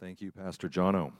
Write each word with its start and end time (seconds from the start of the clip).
Thank 0.00 0.20
you, 0.20 0.30
Pastor 0.30 0.68
Jono. 0.68 1.10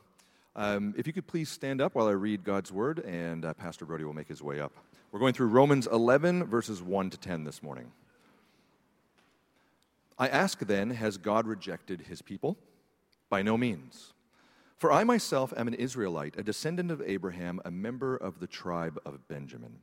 Um, 0.54 0.94
if 0.96 1.08
you 1.08 1.12
could 1.12 1.27
please 1.27 1.48
stand 1.48 1.80
up 1.80 1.96
while 1.96 2.06
I 2.06 2.12
read 2.12 2.44
God's 2.44 2.70
word, 2.70 3.01
and 3.01 3.44
uh, 3.44 3.52
Pastor 3.54 3.85
Brody 3.85 4.04
will 4.04 4.12
make 4.12 4.29
his 4.29 4.40
way 4.40 4.61
up. 4.61 4.72
We're 5.11 5.19
going 5.19 5.32
through 5.35 5.48
Romans 5.48 5.88
11, 5.88 6.45
verses 6.45 6.80
1 6.80 7.11
to 7.11 7.19
10 7.19 7.43
this 7.43 7.61
morning. 7.61 7.91
I 10.17 10.29
ask 10.29 10.61
then, 10.61 10.91
has 10.91 11.17
God 11.17 11.49
rejected 11.49 12.03
his 12.03 12.22
people? 12.22 12.56
By 13.29 13.43
no 13.43 13.56
means. 13.56 14.12
For 14.77 14.92
I 14.92 15.03
myself 15.03 15.53
am 15.56 15.67
an 15.67 15.74
Israelite, 15.74 16.36
a 16.38 16.45
descendant 16.45 16.92
of 16.92 17.02
Abraham, 17.04 17.60
a 17.64 17.72
member 17.72 18.16
of 18.16 18.38
the 18.38 18.46
tribe 18.46 19.00
of 19.04 19.26
Benjamin. 19.26 19.80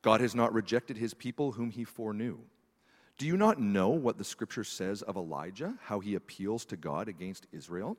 God 0.00 0.22
has 0.22 0.34
not 0.34 0.54
rejected 0.54 0.96
his 0.96 1.12
people 1.12 1.52
whom 1.52 1.70
he 1.70 1.84
foreknew. 1.84 2.38
Do 3.18 3.26
you 3.26 3.36
not 3.36 3.60
know 3.60 3.90
what 3.90 4.16
the 4.16 4.24
scripture 4.24 4.64
says 4.64 5.02
of 5.02 5.18
Elijah, 5.18 5.74
how 5.82 6.00
he 6.00 6.14
appeals 6.14 6.64
to 6.66 6.78
God 6.78 7.06
against 7.06 7.46
Israel? 7.52 7.98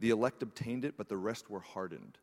The 0.00 0.10
elect 0.10 0.42
obtained 0.42 0.84
it, 0.84 0.96
but 0.96 1.08
the 1.08 1.16
rest 1.16 1.50
were 1.50 1.60
hardened. 1.60 2.18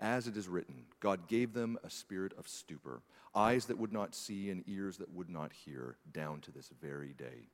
As 0.00 0.26
it 0.26 0.36
is 0.36 0.48
written, 0.48 0.86
God 0.98 1.28
gave 1.28 1.52
them 1.52 1.78
a 1.84 1.90
spirit 1.90 2.32
of 2.38 2.48
stupor, 2.48 3.02
eyes 3.34 3.66
that 3.66 3.78
would 3.78 3.92
not 3.92 4.14
see 4.14 4.48
and 4.48 4.64
ears 4.66 4.96
that 4.96 5.12
would 5.12 5.28
not 5.28 5.52
hear, 5.52 5.98
down 6.10 6.40
to 6.40 6.50
this 6.50 6.70
very 6.80 7.12
day. 7.12 7.48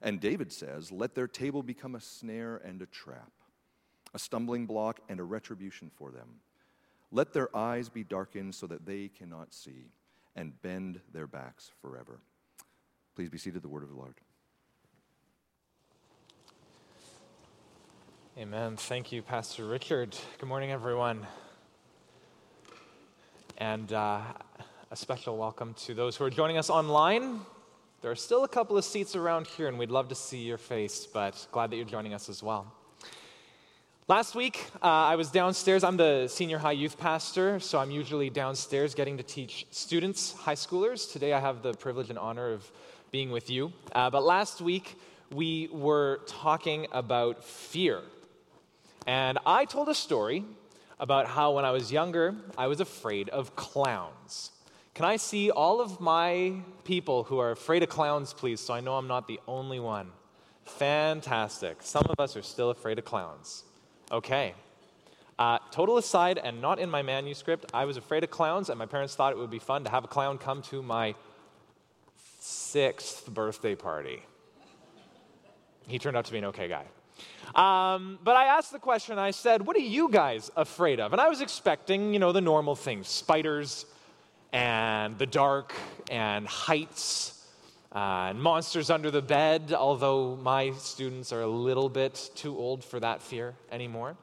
And 0.00 0.20
David 0.20 0.52
says, 0.52 0.92
Let 0.92 1.16
their 1.16 1.26
table 1.26 1.64
become 1.64 1.96
a 1.96 2.00
snare 2.00 2.60
and 2.64 2.80
a 2.80 2.86
trap, 2.86 3.32
a 4.14 4.18
stumbling 4.18 4.66
block 4.66 5.00
and 5.08 5.18
a 5.18 5.24
retribution 5.24 5.90
for 5.92 6.12
them. 6.12 6.40
Let 7.10 7.32
their 7.32 7.54
eyes 7.56 7.88
be 7.88 8.04
darkened 8.04 8.54
so 8.54 8.68
that 8.68 8.86
they 8.86 9.08
cannot 9.08 9.52
see, 9.52 9.90
and 10.36 10.62
bend 10.62 11.00
their 11.12 11.26
backs 11.26 11.72
forever. 11.82 12.20
Please 13.16 13.28
be 13.28 13.38
seated, 13.38 13.62
the 13.62 13.68
word 13.68 13.82
of 13.82 13.88
the 13.88 13.96
Lord. 13.96 14.14
Amen. 18.40 18.74
Thank 18.78 19.12
you, 19.12 19.20
Pastor 19.20 19.66
Richard. 19.66 20.16
Good 20.38 20.48
morning, 20.48 20.70
everyone. 20.70 21.26
And 23.58 23.92
uh, 23.92 24.22
a 24.90 24.96
special 24.96 25.36
welcome 25.36 25.74
to 25.84 25.92
those 25.92 26.16
who 26.16 26.24
are 26.24 26.30
joining 26.30 26.56
us 26.56 26.70
online. 26.70 27.40
There 28.00 28.10
are 28.10 28.16
still 28.16 28.44
a 28.44 28.48
couple 28.48 28.78
of 28.78 28.86
seats 28.86 29.14
around 29.14 29.46
here, 29.46 29.68
and 29.68 29.78
we'd 29.78 29.90
love 29.90 30.08
to 30.08 30.14
see 30.14 30.38
your 30.38 30.56
face, 30.56 31.04
but 31.04 31.46
glad 31.52 31.68
that 31.68 31.76
you're 31.76 31.84
joining 31.84 32.14
us 32.14 32.30
as 32.30 32.42
well. 32.42 32.72
Last 34.08 34.34
week, 34.34 34.64
uh, 34.82 34.86
I 34.86 35.16
was 35.16 35.30
downstairs. 35.30 35.84
I'm 35.84 35.98
the 35.98 36.26
senior 36.26 36.56
high 36.56 36.72
youth 36.72 36.98
pastor, 36.98 37.60
so 37.60 37.78
I'm 37.78 37.90
usually 37.90 38.30
downstairs 38.30 38.94
getting 38.94 39.18
to 39.18 39.22
teach 39.22 39.66
students, 39.70 40.32
high 40.32 40.54
schoolers. 40.54 41.12
Today, 41.12 41.34
I 41.34 41.40
have 41.40 41.62
the 41.62 41.74
privilege 41.74 42.08
and 42.08 42.18
honor 42.18 42.54
of 42.54 42.72
being 43.10 43.30
with 43.32 43.50
you. 43.50 43.70
Uh, 43.94 44.08
but 44.08 44.22
last 44.22 44.62
week, 44.62 44.98
we 45.30 45.68
were 45.70 46.22
talking 46.26 46.86
about 46.90 47.44
fear. 47.44 48.00
And 49.10 49.38
I 49.44 49.64
told 49.64 49.88
a 49.88 49.94
story 49.94 50.44
about 51.00 51.26
how 51.26 51.50
when 51.50 51.64
I 51.64 51.72
was 51.72 51.90
younger, 51.90 52.36
I 52.56 52.68
was 52.68 52.78
afraid 52.78 53.28
of 53.30 53.56
clowns. 53.56 54.52
Can 54.94 55.04
I 55.04 55.16
see 55.16 55.50
all 55.50 55.80
of 55.80 56.00
my 56.00 56.52
people 56.84 57.24
who 57.24 57.40
are 57.40 57.50
afraid 57.50 57.82
of 57.82 57.88
clowns, 57.88 58.32
please, 58.32 58.60
so 58.60 58.72
I 58.72 58.78
know 58.78 58.94
I'm 58.94 59.08
not 59.08 59.26
the 59.26 59.40
only 59.48 59.80
one? 59.80 60.12
Fantastic. 60.64 61.78
Some 61.80 62.04
of 62.08 62.20
us 62.20 62.36
are 62.36 62.42
still 62.42 62.70
afraid 62.70 63.00
of 63.00 63.04
clowns. 63.04 63.64
Okay. 64.12 64.54
Uh, 65.40 65.58
total 65.72 65.98
aside, 65.98 66.38
and 66.38 66.60
not 66.60 66.78
in 66.78 66.88
my 66.88 67.02
manuscript, 67.02 67.66
I 67.74 67.86
was 67.86 67.96
afraid 67.96 68.22
of 68.22 68.30
clowns, 68.30 68.70
and 68.70 68.78
my 68.78 68.86
parents 68.86 69.16
thought 69.16 69.32
it 69.32 69.38
would 69.38 69.50
be 69.50 69.58
fun 69.58 69.82
to 69.82 69.90
have 69.90 70.04
a 70.04 70.08
clown 70.08 70.38
come 70.38 70.62
to 70.70 70.84
my 70.84 71.16
sixth 72.38 73.26
birthday 73.26 73.74
party. 73.74 74.22
He 75.88 75.98
turned 75.98 76.16
out 76.16 76.26
to 76.26 76.32
be 76.32 76.38
an 76.38 76.44
okay 76.44 76.68
guy. 76.68 76.84
Um, 77.54 78.18
but 78.22 78.36
I 78.36 78.44
asked 78.44 78.72
the 78.72 78.78
question, 78.78 79.18
I 79.18 79.32
said, 79.32 79.66
What 79.66 79.76
are 79.76 79.80
you 79.80 80.08
guys 80.08 80.50
afraid 80.56 81.00
of? 81.00 81.12
And 81.12 81.20
I 81.20 81.28
was 81.28 81.40
expecting, 81.40 82.12
you 82.12 82.20
know, 82.20 82.32
the 82.32 82.40
normal 82.40 82.76
things 82.76 83.08
spiders 83.08 83.86
and 84.52 85.18
the 85.18 85.26
dark 85.26 85.74
and 86.10 86.46
heights 86.46 87.44
uh, 87.92 88.28
and 88.30 88.40
monsters 88.40 88.88
under 88.88 89.10
the 89.10 89.22
bed, 89.22 89.72
although 89.72 90.36
my 90.36 90.70
students 90.72 91.32
are 91.32 91.42
a 91.42 91.46
little 91.46 91.88
bit 91.88 92.30
too 92.34 92.56
old 92.56 92.84
for 92.84 93.00
that 93.00 93.20
fear 93.20 93.54
anymore. 93.72 94.16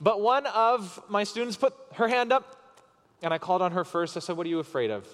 But 0.00 0.20
one 0.20 0.46
of 0.46 1.02
my 1.08 1.24
students 1.24 1.56
put 1.56 1.74
her 1.94 2.06
hand 2.06 2.32
up, 2.32 2.80
and 3.22 3.34
I 3.34 3.38
called 3.38 3.62
on 3.62 3.72
her 3.72 3.84
first. 3.84 4.16
I 4.16 4.20
said, 4.20 4.36
What 4.36 4.46
are 4.46 4.50
you 4.50 4.60
afraid 4.60 4.90
of? 4.90 5.08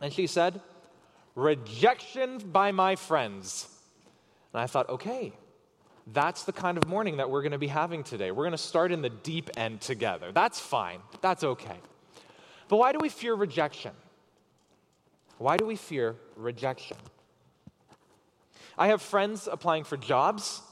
And 0.00 0.12
she 0.12 0.26
said, 0.26 0.60
Rejection 1.34 2.38
by 2.38 2.70
my 2.72 2.96
friends. 2.96 3.68
And 4.52 4.60
I 4.60 4.66
thought, 4.66 4.88
okay, 4.88 5.32
that's 6.06 6.44
the 6.44 6.52
kind 6.52 6.76
of 6.76 6.86
morning 6.86 7.18
that 7.18 7.30
we're 7.30 7.42
going 7.42 7.52
to 7.52 7.58
be 7.58 7.66
having 7.66 8.02
today. 8.02 8.30
We're 8.30 8.44
going 8.44 8.52
to 8.52 8.58
start 8.58 8.92
in 8.92 9.02
the 9.02 9.10
deep 9.10 9.50
end 9.56 9.80
together. 9.80 10.32
That's 10.32 10.58
fine, 10.58 11.00
that's 11.20 11.44
okay. 11.44 11.76
But 12.68 12.76
why 12.76 12.92
do 12.92 12.98
we 13.00 13.08
fear 13.08 13.34
rejection? 13.34 13.92
Why 15.38 15.56
do 15.56 15.66
we 15.66 15.76
fear 15.76 16.16
rejection? 16.36 16.96
I 18.78 18.88
have 18.88 19.02
friends 19.02 19.48
applying 19.50 19.84
for 19.84 19.96
jobs, 19.96 20.62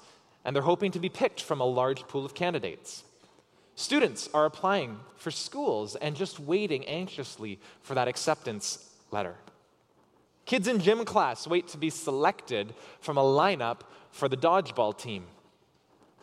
and 0.44 0.55
they're 0.55 0.62
hoping 0.62 0.93
to 0.93 0.99
be 0.99 1.09
picked 1.09 1.43
from 1.43 1.61
a 1.61 1.65
large 1.65 2.06
pool 2.09 2.25
of 2.25 2.34
candidates. 2.34 3.05
Students 3.75 4.28
are 4.34 4.44
applying 4.44 4.99
for 5.17 5.31
schools 5.31 5.94
and 5.97 6.17
just 6.17 6.41
waiting 6.41 6.84
anxiously 6.87 7.61
for 7.83 7.94
that 7.94 8.09
acceptance 8.09 8.91
letter. 9.11 9.37
Kids 10.47 10.67
in 10.67 10.81
gym 10.81 11.05
class 11.05 11.47
wait 11.47 11.69
to 11.69 11.77
be 11.78 11.91
selected 11.91 12.75
from 13.00 13.19
a 13.19 13.22
lineup 13.22 13.81
for 14.10 14.28
the 14.28 14.36
dodgeball 14.36 14.96
team. 14.96 15.24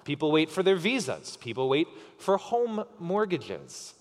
People 0.04 0.32
wait 0.32 0.50
for 0.50 0.64
their 0.64 0.76
visas. 0.76 1.38
People 1.38 1.68
wait 1.68 1.88
for 2.18 2.38
home 2.38 2.86
mortgages. 3.00 3.94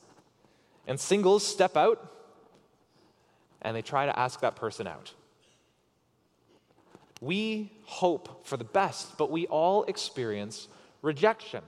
And 0.87 1.01
singles 1.01 1.47
step 1.47 1.77
out 1.77 2.11
and 3.65 3.75
they 3.75 3.83
try 3.83 4.07
to 4.07 4.17
ask 4.17 4.41
that 4.41 4.55
person 4.55 4.87
out. 4.87 5.15
We 7.21 7.73
hope 7.85 8.47
for 8.47 8.59
the 8.59 8.65
best, 8.65 9.17
but 9.17 9.31
we 9.31 9.47
all 9.47 9.85
experience 9.85 10.69
rejection. 11.01 11.63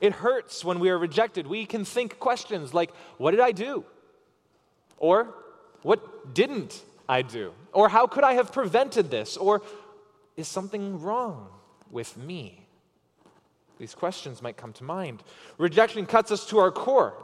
It 0.00 0.12
hurts 0.12 0.64
when 0.64 0.80
we 0.80 0.88
are 0.88 0.98
rejected. 0.98 1.46
We 1.46 1.66
can 1.66 1.84
think 1.84 2.18
questions 2.18 2.72
like, 2.72 2.90
What 3.18 3.32
did 3.32 3.40
I 3.40 3.52
do? 3.52 3.84
Or, 4.96 5.34
What 5.82 6.34
didn't 6.34 6.82
I 7.06 7.20
do? 7.20 7.52
Or, 7.72 7.90
How 7.90 8.06
could 8.06 8.24
I 8.24 8.34
have 8.34 8.52
prevented 8.52 9.10
this? 9.10 9.36
Or, 9.36 9.60
Is 10.36 10.48
something 10.48 11.00
wrong 11.00 11.48
with 11.90 12.16
me? 12.16 12.66
These 13.78 13.94
questions 13.94 14.42
might 14.42 14.56
come 14.56 14.72
to 14.74 14.84
mind. 14.84 15.22
Rejection 15.58 16.06
cuts 16.06 16.30
us 16.30 16.46
to 16.46 16.58
our 16.58 16.70
core. 16.70 17.14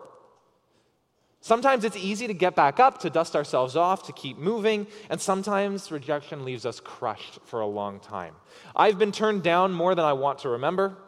Sometimes 1.43 1.85
it's 1.85 1.97
easy 1.97 2.27
to 2.27 2.35
get 2.35 2.55
back 2.55 2.79
up, 2.79 2.99
to 2.99 3.09
dust 3.09 3.35
ourselves 3.35 3.75
off, 3.75 4.07
to 4.07 4.13
keep 4.13 4.37
moving, 4.37 4.87
and 5.09 5.19
sometimes 5.21 5.91
rejection 5.91 6.45
leaves 6.45 6.67
us 6.67 6.81
crushed 6.81 7.39
for 7.47 7.61
a 7.61 7.67
long 7.67 7.99
time. 7.99 8.35
I've 8.77 8.99
been 8.99 9.13
turned 9.13 9.43
down 9.43 9.73
more 9.73 9.95
than 9.95 10.05
I 10.05 10.13
want 10.13 10.41
to 10.41 10.51
remember. 10.51 10.99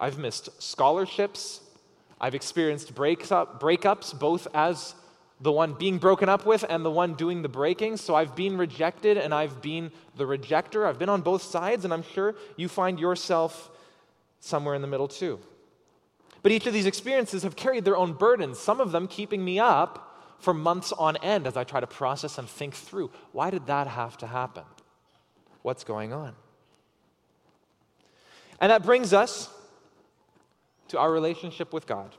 I've 0.00 0.18
missed 0.18 0.62
scholarships. 0.62 1.60
I've 2.20 2.34
experienced 2.34 2.94
breakups, 2.94 4.18
both 4.18 4.48
as 4.54 4.94
the 5.40 5.52
one 5.52 5.74
being 5.74 5.98
broken 5.98 6.28
up 6.28 6.44
with 6.46 6.64
and 6.68 6.84
the 6.84 6.90
one 6.90 7.14
doing 7.14 7.42
the 7.42 7.48
breaking. 7.48 7.96
So 7.96 8.14
I've 8.14 8.34
been 8.34 8.58
rejected 8.58 9.16
and 9.16 9.32
I've 9.32 9.62
been 9.62 9.92
the 10.16 10.24
rejecter. 10.24 10.86
I've 10.86 10.98
been 10.98 11.08
on 11.08 11.20
both 11.20 11.42
sides, 11.42 11.84
and 11.84 11.94
I'm 11.94 12.02
sure 12.02 12.34
you 12.56 12.68
find 12.68 12.98
yourself 12.98 13.70
somewhere 14.40 14.74
in 14.74 14.82
the 14.82 14.88
middle 14.88 15.08
too. 15.08 15.38
But 16.42 16.52
each 16.52 16.66
of 16.66 16.72
these 16.72 16.86
experiences 16.86 17.42
have 17.42 17.56
carried 17.56 17.84
their 17.84 17.96
own 17.96 18.12
burdens, 18.12 18.58
some 18.58 18.80
of 18.80 18.92
them 18.92 19.08
keeping 19.08 19.44
me 19.44 19.58
up 19.58 20.04
for 20.38 20.54
months 20.54 20.92
on 20.92 21.16
end 21.18 21.46
as 21.46 21.56
I 21.56 21.64
try 21.64 21.80
to 21.80 21.86
process 21.86 22.38
and 22.38 22.48
think 22.48 22.74
through 22.74 23.10
why 23.32 23.50
did 23.50 23.66
that 23.66 23.88
have 23.88 24.16
to 24.18 24.26
happen? 24.26 24.62
What's 25.62 25.82
going 25.84 26.12
on? 26.12 26.34
And 28.60 28.70
that 28.70 28.84
brings 28.84 29.12
us 29.12 29.50
to 30.88 30.98
our 30.98 31.10
relationship 31.10 31.72
with 31.72 31.86
God. 31.86 32.14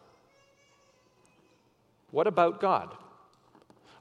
What 2.12 2.28
about 2.28 2.60
God? 2.60 2.96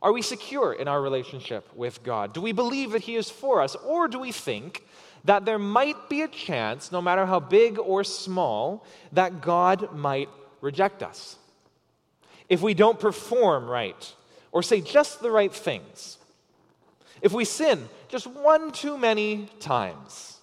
Are 0.00 0.12
we 0.12 0.22
secure 0.22 0.72
in 0.72 0.88
our 0.88 1.00
relationship 1.02 1.68
with 1.74 2.02
God? 2.02 2.32
Do 2.32 2.40
we 2.40 2.52
believe 2.52 2.92
that 2.92 3.02
He 3.02 3.16
is 3.16 3.30
for 3.30 3.60
us? 3.60 3.74
Or 3.76 4.08
do 4.08 4.18
we 4.18 4.32
think 4.32 4.84
that 5.24 5.44
there 5.44 5.58
might 5.58 6.08
be 6.08 6.22
a 6.22 6.28
chance, 6.28 6.92
no 6.92 7.02
matter 7.02 7.26
how 7.26 7.40
big 7.40 7.78
or 7.78 8.04
small, 8.04 8.84
that 9.12 9.40
God 9.40 9.94
might 9.94 10.28
reject 10.60 11.02
us. 11.02 11.36
If 12.48 12.62
we 12.62 12.74
don't 12.74 12.98
perform 12.98 13.68
right 13.68 14.14
or 14.52 14.62
say 14.62 14.80
just 14.80 15.20
the 15.20 15.30
right 15.30 15.52
things, 15.52 16.18
if 17.20 17.32
we 17.32 17.44
sin 17.44 17.88
just 18.08 18.26
one 18.26 18.72
too 18.72 18.96
many 18.96 19.50
times, 19.60 20.38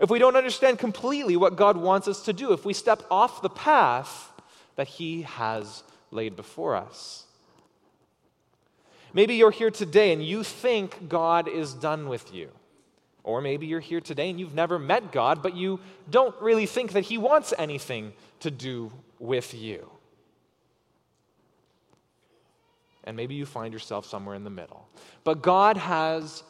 if 0.00 0.10
we 0.10 0.18
don't 0.18 0.36
understand 0.36 0.78
completely 0.78 1.36
what 1.36 1.56
God 1.56 1.76
wants 1.76 2.06
us 2.06 2.22
to 2.26 2.32
do, 2.32 2.52
if 2.52 2.64
we 2.64 2.74
step 2.74 3.02
off 3.10 3.42
the 3.42 3.50
path 3.50 4.30
that 4.76 4.86
He 4.86 5.22
has 5.22 5.82
laid 6.10 6.36
before 6.36 6.76
us. 6.76 7.24
Maybe 9.12 9.34
you're 9.34 9.50
here 9.50 9.70
today 9.70 10.12
and 10.12 10.24
you 10.24 10.42
think 10.42 11.08
God 11.08 11.48
is 11.48 11.74
done 11.74 12.08
with 12.08 12.34
you. 12.34 12.50
Or 13.22 13.40
maybe 13.40 13.66
you're 13.66 13.80
here 13.80 14.00
today 14.00 14.30
and 14.30 14.38
you've 14.38 14.54
never 14.54 14.78
met 14.78 15.10
God, 15.10 15.42
but 15.42 15.56
you 15.56 15.80
don't 16.08 16.34
really 16.40 16.66
think 16.66 16.92
that 16.92 17.02
He 17.02 17.18
wants 17.18 17.52
anything 17.58 18.12
to 18.40 18.50
do 18.50 18.92
with 19.18 19.52
you. 19.52 19.90
And 23.02 23.16
maybe 23.16 23.34
you 23.34 23.46
find 23.46 23.72
yourself 23.72 24.06
somewhere 24.06 24.34
in 24.34 24.44
the 24.44 24.50
middle. 24.50 24.88
But 25.24 25.42
God 25.42 25.76
has 25.76 26.44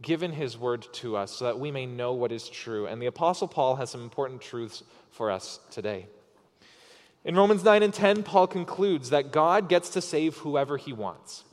given 0.00 0.32
His 0.32 0.56
word 0.56 0.86
to 0.94 1.16
us 1.16 1.32
so 1.32 1.46
that 1.46 1.58
we 1.58 1.70
may 1.70 1.86
know 1.86 2.12
what 2.12 2.32
is 2.32 2.48
true. 2.48 2.86
And 2.86 3.00
the 3.00 3.06
Apostle 3.06 3.48
Paul 3.48 3.76
has 3.76 3.90
some 3.90 4.02
important 4.02 4.40
truths 4.40 4.82
for 5.10 5.30
us 5.30 5.60
today. 5.70 6.06
In 7.24 7.34
Romans 7.34 7.64
9 7.64 7.82
and 7.82 7.92
10, 7.92 8.22
Paul 8.22 8.46
concludes 8.46 9.10
that 9.10 9.32
God 9.32 9.68
gets 9.68 9.90
to 9.90 10.00
save 10.00 10.36
whoever 10.38 10.76
He 10.76 10.92
wants. 10.92 11.44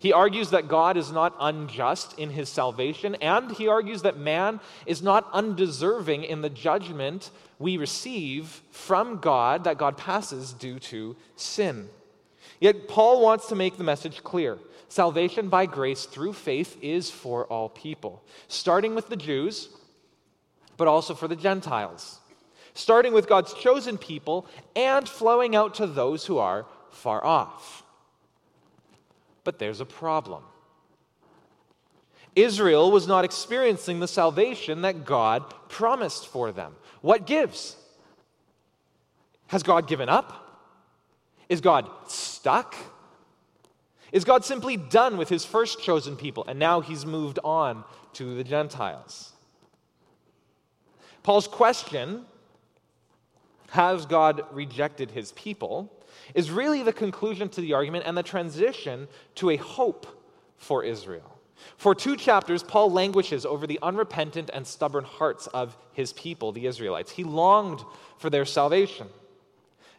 He 0.00 0.14
argues 0.14 0.48
that 0.50 0.66
God 0.66 0.96
is 0.96 1.12
not 1.12 1.36
unjust 1.38 2.18
in 2.18 2.30
his 2.30 2.48
salvation, 2.48 3.16
and 3.16 3.52
he 3.52 3.68
argues 3.68 4.00
that 4.00 4.16
man 4.16 4.58
is 4.86 5.02
not 5.02 5.28
undeserving 5.30 6.24
in 6.24 6.40
the 6.40 6.48
judgment 6.48 7.30
we 7.58 7.76
receive 7.76 8.62
from 8.70 9.18
God 9.18 9.64
that 9.64 9.76
God 9.76 9.98
passes 9.98 10.54
due 10.54 10.78
to 10.78 11.16
sin. 11.36 11.90
Yet 12.60 12.88
Paul 12.88 13.22
wants 13.22 13.48
to 13.48 13.54
make 13.54 13.76
the 13.76 13.84
message 13.84 14.24
clear. 14.24 14.58
Salvation 14.88 15.50
by 15.50 15.66
grace 15.66 16.06
through 16.06 16.32
faith 16.32 16.78
is 16.80 17.10
for 17.10 17.44
all 17.44 17.68
people, 17.68 18.22
starting 18.48 18.94
with 18.94 19.10
the 19.10 19.16
Jews, 19.16 19.68
but 20.78 20.88
also 20.88 21.14
for 21.14 21.28
the 21.28 21.36
Gentiles, 21.36 22.20
starting 22.72 23.12
with 23.12 23.28
God's 23.28 23.52
chosen 23.52 23.98
people 23.98 24.46
and 24.74 25.06
flowing 25.06 25.54
out 25.54 25.74
to 25.74 25.86
those 25.86 26.24
who 26.24 26.38
are 26.38 26.64
far 26.90 27.22
off. 27.22 27.84
But 29.44 29.58
there's 29.58 29.80
a 29.80 29.86
problem. 29.86 30.42
Israel 32.36 32.90
was 32.90 33.06
not 33.06 33.24
experiencing 33.24 34.00
the 34.00 34.08
salvation 34.08 34.82
that 34.82 35.04
God 35.04 35.42
promised 35.68 36.28
for 36.28 36.52
them. 36.52 36.76
What 37.00 37.26
gives? 37.26 37.76
Has 39.48 39.62
God 39.62 39.88
given 39.88 40.08
up? 40.08 40.46
Is 41.48 41.60
God 41.60 41.90
stuck? 42.06 42.76
Is 44.12 44.24
God 44.24 44.44
simply 44.44 44.76
done 44.76 45.16
with 45.16 45.28
his 45.28 45.44
first 45.44 45.82
chosen 45.82 46.16
people 46.16 46.44
and 46.46 46.58
now 46.58 46.80
he's 46.80 47.04
moved 47.04 47.38
on 47.42 47.84
to 48.14 48.34
the 48.36 48.44
Gentiles? 48.44 49.32
Paul's 51.22 51.48
question, 51.48 52.24
has 53.70 54.06
God 54.06 54.42
rejected 54.52 55.10
his 55.10 55.32
people? 55.32 55.92
Is 56.34 56.50
really 56.50 56.82
the 56.82 56.92
conclusion 56.92 57.48
to 57.50 57.60
the 57.60 57.74
argument 57.74 58.04
and 58.06 58.16
the 58.16 58.22
transition 58.22 59.08
to 59.36 59.50
a 59.50 59.56
hope 59.56 60.06
for 60.56 60.84
Israel. 60.84 61.38
For 61.76 61.94
two 61.94 62.16
chapters, 62.16 62.62
Paul 62.62 62.90
languishes 62.90 63.44
over 63.44 63.66
the 63.66 63.78
unrepentant 63.82 64.50
and 64.52 64.66
stubborn 64.66 65.04
hearts 65.04 65.46
of 65.48 65.76
his 65.92 66.12
people, 66.12 66.52
the 66.52 66.66
Israelites. 66.66 67.12
He 67.12 67.24
longed 67.24 67.82
for 68.18 68.30
their 68.30 68.44
salvation. 68.44 69.08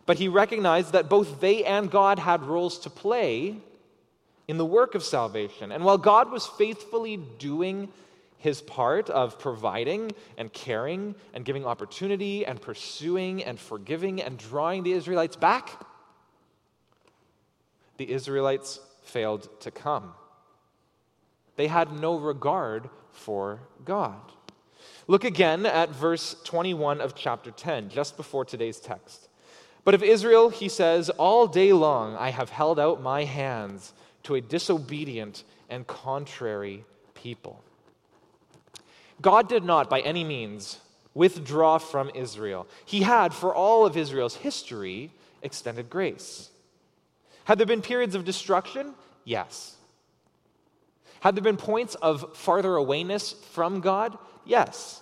But 0.06 0.18
he 0.18 0.28
recognized 0.28 0.94
that 0.94 1.10
both 1.10 1.39
they 1.39 1.63
and 1.63 1.92
God 1.92 2.19
had 2.19 2.44
roles 2.44 2.80
to 2.80 2.89
play 2.89 3.57
in 4.48 4.57
the 4.57 4.66
work 4.66 4.95
of 4.95 5.04
salvation. 5.04 5.72
And 5.72 5.83
while 5.83 5.98
God 5.98 6.31
was 6.31 6.48
faithfully 6.48 7.18
doing 7.18 7.89
his 8.38 8.62
part 8.62 9.10
of 9.10 9.38
providing 9.38 10.12
and 10.38 10.51
caring 10.51 11.13
and 11.33 11.45
giving 11.45 11.66
opportunity 11.66 12.45
and 12.45 12.60
pursuing 12.60 13.44
and 13.44 13.60
forgiving 13.60 14.22
and 14.22 14.38
drawing 14.38 14.81
the 14.81 14.94
Israelites 14.94 15.36
back, 15.36 15.80
the 18.01 18.12
Israelites 18.12 18.80
failed 19.03 19.48
to 19.62 19.69
come. 19.69 20.13
They 21.56 21.68
had 21.68 21.94
no 21.94 22.18
regard 22.18 22.89
for 23.12 23.59
God. 23.86 24.19
Look 25.06 25.24
again 25.24 25.68
at 25.68 25.89
verse 25.89 26.36
21 26.44 27.00
of 27.00 27.13
chapter 27.13 27.51
10, 27.51 27.89
just 27.89 28.18
before 28.18 28.44
today's 28.44 28.80
text. 28.80 29.30
But 29.83 29.94
of 29.94 30.01
Israel, 30.01 30.50
he 30.50 30.68
says, 30.68 31.12
All 31.12 31.45
day 31.45 31.74
long 31.74 32.15
I 32.15 32.31
have 32.31 32.50
held 32.50 32.80
out 32.80 33.03
my 33.03 33.24
hands 33.24 33.94
to 34.24 34.33
a 34.33 34.42
disobedient 34.42 35.44
and 35.69 35.86
contrary 35.86 36.83
people. 37.13 37.63
God 39.21 39.47
did 39.47 39.63
not, 39.63 39.92
by 39.92 40.00
any 40.00 40.24
means, 40.24 40.80
withdraw 41.13 41.77
from 41.77 42.09
Israel. 42.15 42.65
He 42.83 43.04
had, 43.04 43.31
for 43.31 43.54
all 43.54 43.86
of 43.86 43.95
Israel's 43.95 44.38
history, 44.38 45.12
extended 45.44 45.88
grace. 45.88 46.50
Had 47.46 47.58
there 47.58 47.66
been 47.66 47.82
periods 47.82 48.16
of 48.16 48.26
destruction? 48.26 48.94
Yes. 49.24 49.76
Had 51.22 51.36
there 51.36 51.44
been 51.44 51.58
points 51.58 51.96
of 51.96 52.36
farther 52.36 52.72
awayness 52.72 53.36
from 53.36 53.82
God? 53.82 54.18
Yes. 54.46 55.02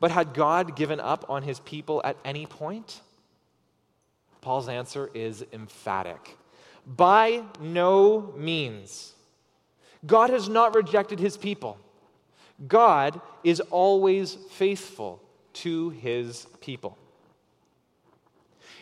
But 0.00 0.10
had 0.10 0.34
God 0.34 0.76
given 0.76 1.00
up 1.00 1.24
on 1.28 1.42
his 1.42 1.60
people 1.60 2.02
at 2.04 2.16
any 2.24 2.46
point? 2.46 3.00
Paul's 4.42 4.68
answer 4.68 5.10
is 5.14 5.44
emphatic. 5.52 6.36
By 6.86 7.42
no 7.60 8.32
means. 8.36 9.12
God 10.06 10.30
has 10.30 10.48
not 10.48 10.74
rejected 10.74 11.18
his 11.18 11.36
people. 11.36 11.78
God 12.68 13.20
is 13.42 13.60
always 13.60 14.34
faithful 14.52 15.20
to 15.54 15.90
his 15.90 16.46
people. 16.60 16.96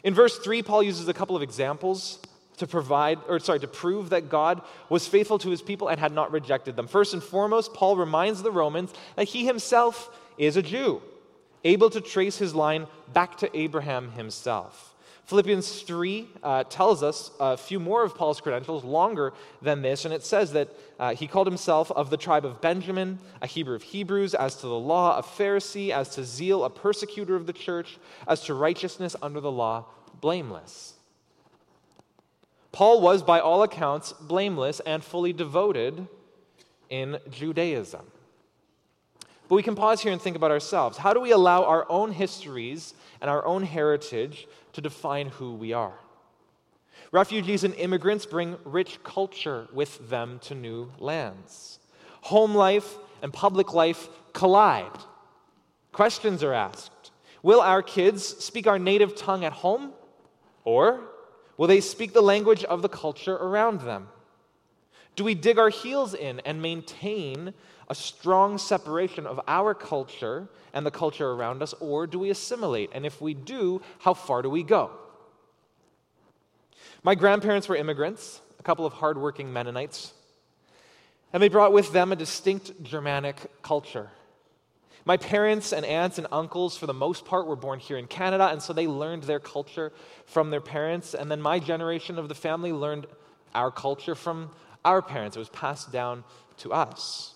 In 0.05 0.15
verse 0.15 0.39
3, 0.39 0.63
Paul 0.63 0.83
uses 0.83 1.09
a 1.09 1.15
couple 1.15 1.35
of 1.35 1.43
examples 1.43 2.19
to 2.59 2.67
provide, 2.67 3.19
or 3.27 3.41
sorry, 3.41 3.59
to 3.61 3.67
prove 3.67 4.11
that 4.11 4.29
God 4.29 4.63
was 4.89 5.09
faithful 5.09 5.39
to 5.41 5.51
his 5.51 5.63
people 5.63 5.89
and 5.89 5.99
had 5.99 6.13
not 6.13 6.31
rejected 6.31 6.77
them. 6.77 6.87
First 6.87 7.15
and 7.15 7.23
foremost, 7.23 7.75
Paul 7.75 7.97
reminds 7.97 8.43
the 8.43 8.53
Romans 8.53 8.93
that 9.17 9.25
he 9.25 9.45
himself 9.45 10.17
is 10.39 10.57
a 10.57 10.63
Jew, 10.63 11.03
able 11.65 11.91
to 11.91 12.01
trace 12.01 12.37
his 12.37 12.55
line 12.55 12.87
back 13.13 13.39
to 13.39 13.59
Abraham 13.59 14.13
himself. 14.13 14.94
Philippians 15.27 15.83
3 15.83 16.29
uh, 16.43 16.65
tells 16.65 17.03
us 17.03 17.31
a 17.41 17.57
few 17.57 17.81
more 17.81 18.05
of 18.05 18.15
Paul's 18.15 18.43
credentials, 18.43 18.85
longer 18.85 19.33
than 19.63 19.81
this, 19.81 20.05
and 20.05 20.13
it 20.13 20.23
says 20.23 20.53
that 20.53 20.69
uh, 20.99 21.15
he 21.15 21.27
called 21.27 21.47
himself 21.47 21.91
of 21.93 22.11
the 22.11 22.19
tribe 22.19 22.45
of 22.45 22.61
Benjamin, 22.61 23.19
a 23.41 23.47
Hebrew 23.47 23.75
of 23.75 23.83
Hebrews, 23.83 24.35
as 24.35 24.57
to 24.57 24.67
the 24.67 24.79
law, 24.79 25.19
a 25.19 25.23
Pharisee, 25.23 25.91
as 25.91 26.11
to 26.11 26.25
zeal, 26.25 26.63
a 26.65 26.71
persecutor 26.71 27.37
of 27.37 27.47
the 27.47 27.55
church, 27.55 27.99
as 28.29 28.43
to 28.45 28.55
righteousness 28.55 29.17
under 29.23 29.41
the 29.41 29.51
law, 29.51 29.87
blameless. 30.21 30.95
Paul 32.71 33.01
was, 33.01 33.23
by 33.23 33.41
all 33.41 33.63
accounts, 33.63 34.13
blameless 34.13 34.81
and 34.81 35.03
fully 35.03 35.33
devoted 35.33 36.07
in 36.91 37.19
Judaism. 37.31 38.05
But 39.49 39.57
we 39.57 39.63
can 39.63 39.75
pause 39.75 40.01
here 40.01 40.13
and 40.13 40.21
think 40.21 40.37
about 40.37 40.51
ourselves. 40.51 40.97
How 40.97 41.13
do 41.13 41.21
we 41.21 41.33
allow 41.33 41.65
our 41.65 41.87
own 41.91 42.13
histories 42.13 42.95
and 43.25 43.31
our 43.31 43.45
own 43.47 43.63
heritage 43.63 44.47
to 44.75 44.83
define 44.83 45.29
who 45.29 45.55
we 45.55 45.73
are. 45.73 45.95
Refugees 47.11 47.65
and 47.65 47.75
immigrants 47.77 48.27
bring 48.27 48.59
rich 48.65 49.03
culture 49.03 49.67
with 49.73 50.11
them 50.11 50.39
to 50.41 50.55
new 50.55 50.93
lands. 50.99 51.79
Home 52.23 52.55
life 52.55 52.97
and 53.23 53.33
public 53.33 53.73
life 53.73 54.09
collide. 54.35 54.99
Questions 55.93 56.43
are 56.43 56.53
asked 56.53 57.13
Will 57.43 57.61
our 57.61 57.83
kids 57.83 58.27
speak 58.45 58.67
our 58.67 58.79
native 58.79 59.17
tongue 59.17 59.45
at 59.45 59.53
home? 59.53 59.93
Or 60.65 61.01
will 61.57 61.69
they 61.69 61.81
speak 61.81 62.13
the 62.13 62.21
language 62.21 62.65
of 62.65 62.83
the 62.83 62.91
culture 62.91 63.37
around 63.37 63.81
them? 63.81 64.09
Do 65.17 65.25
we 65.25 65.35
dig 65.35 65.59
our 65.59 65.69
heels 65.69 66.15
in 66.15 66.41
and 66.41 66.61
maintain 66.61 67.55
a 67.89 67.95
strong 67.95 68.59
separation 68.59 69.27
of 69.27 69.41
our 69.47 69.75
culture 69.75 70.49
and 70.73 70.85
the 70.85 70.91
culture 70.91 71.31
around 71.31 71.63
us, 71.63 71.75
or 71.81 72.07
do 72.07 72.19
we 72.19 72.31
assimilate? 72.31 72.91
And 72.93 73.07
if 73.07 73.21
we 73.21 73.35
do, 73.35 73.83
how 74.01 74.15
far 74.15 74.43
do 74.43 74.51
we 74.51 74.63
go? 74.63 74.91
My 77.03 77.15
grandparents 77.15 77.69
were 77.69 77.77
immigrants, 77.77 78.41
a 78.59 78.63
couple 78.63 78.87
of 78.87 78.95
hardworking 78.95 79.53
Mennonites, 79.53 80.15
and 81.33 81.43
they 81.43 81.49
brought 81.49 81.73
with 81.73 81.93
them 81.93 82.13
a 82.13 82.17
distinct 82.17 82.83
Germanic 82.83 83.37
culture. 83.63 84.11
My 85.05 85.19
parents 85.19 85.73
and 85.73 85.85
aunts 85.85 86.17
and 86.17 86.27
uncles, 86.33 86.79
for 86.79 86.87
the 86.87 86.95
most 86.95 87.27
part, 87.27 87.47
were 87.47 87.57
born 87.57 87.79
here 87.79 87.99
in 87.99 88.07
Canada, 88.07 88.49
and 88.49 88.63
so 88.63 88.73
they 88.73 88.87
learned 88.87 89.25
their 89.25 89.41
culture 89.41 89.93
from 90.25 90.51
their 90.51 90.63
parents. 90.63 91.13
And 91.13 91.31
then 91.31 91.43
my 91.43 91.59
generation 91.59 92.19
of 92.19 92.29
the 92.29 92.35
family 92.35 92.73
learned 92.73 93.07
our 93.55 93.71
culture 93.71 94.15
from 94.15 94.51
our 94.85 95.03
parents. 95.03 95.37
It 95.37 95.41
was 95.41 95.49
passed 95.49 95.93
down 95.93 96.25
to 96.59 96.73
us. 96.73 97.35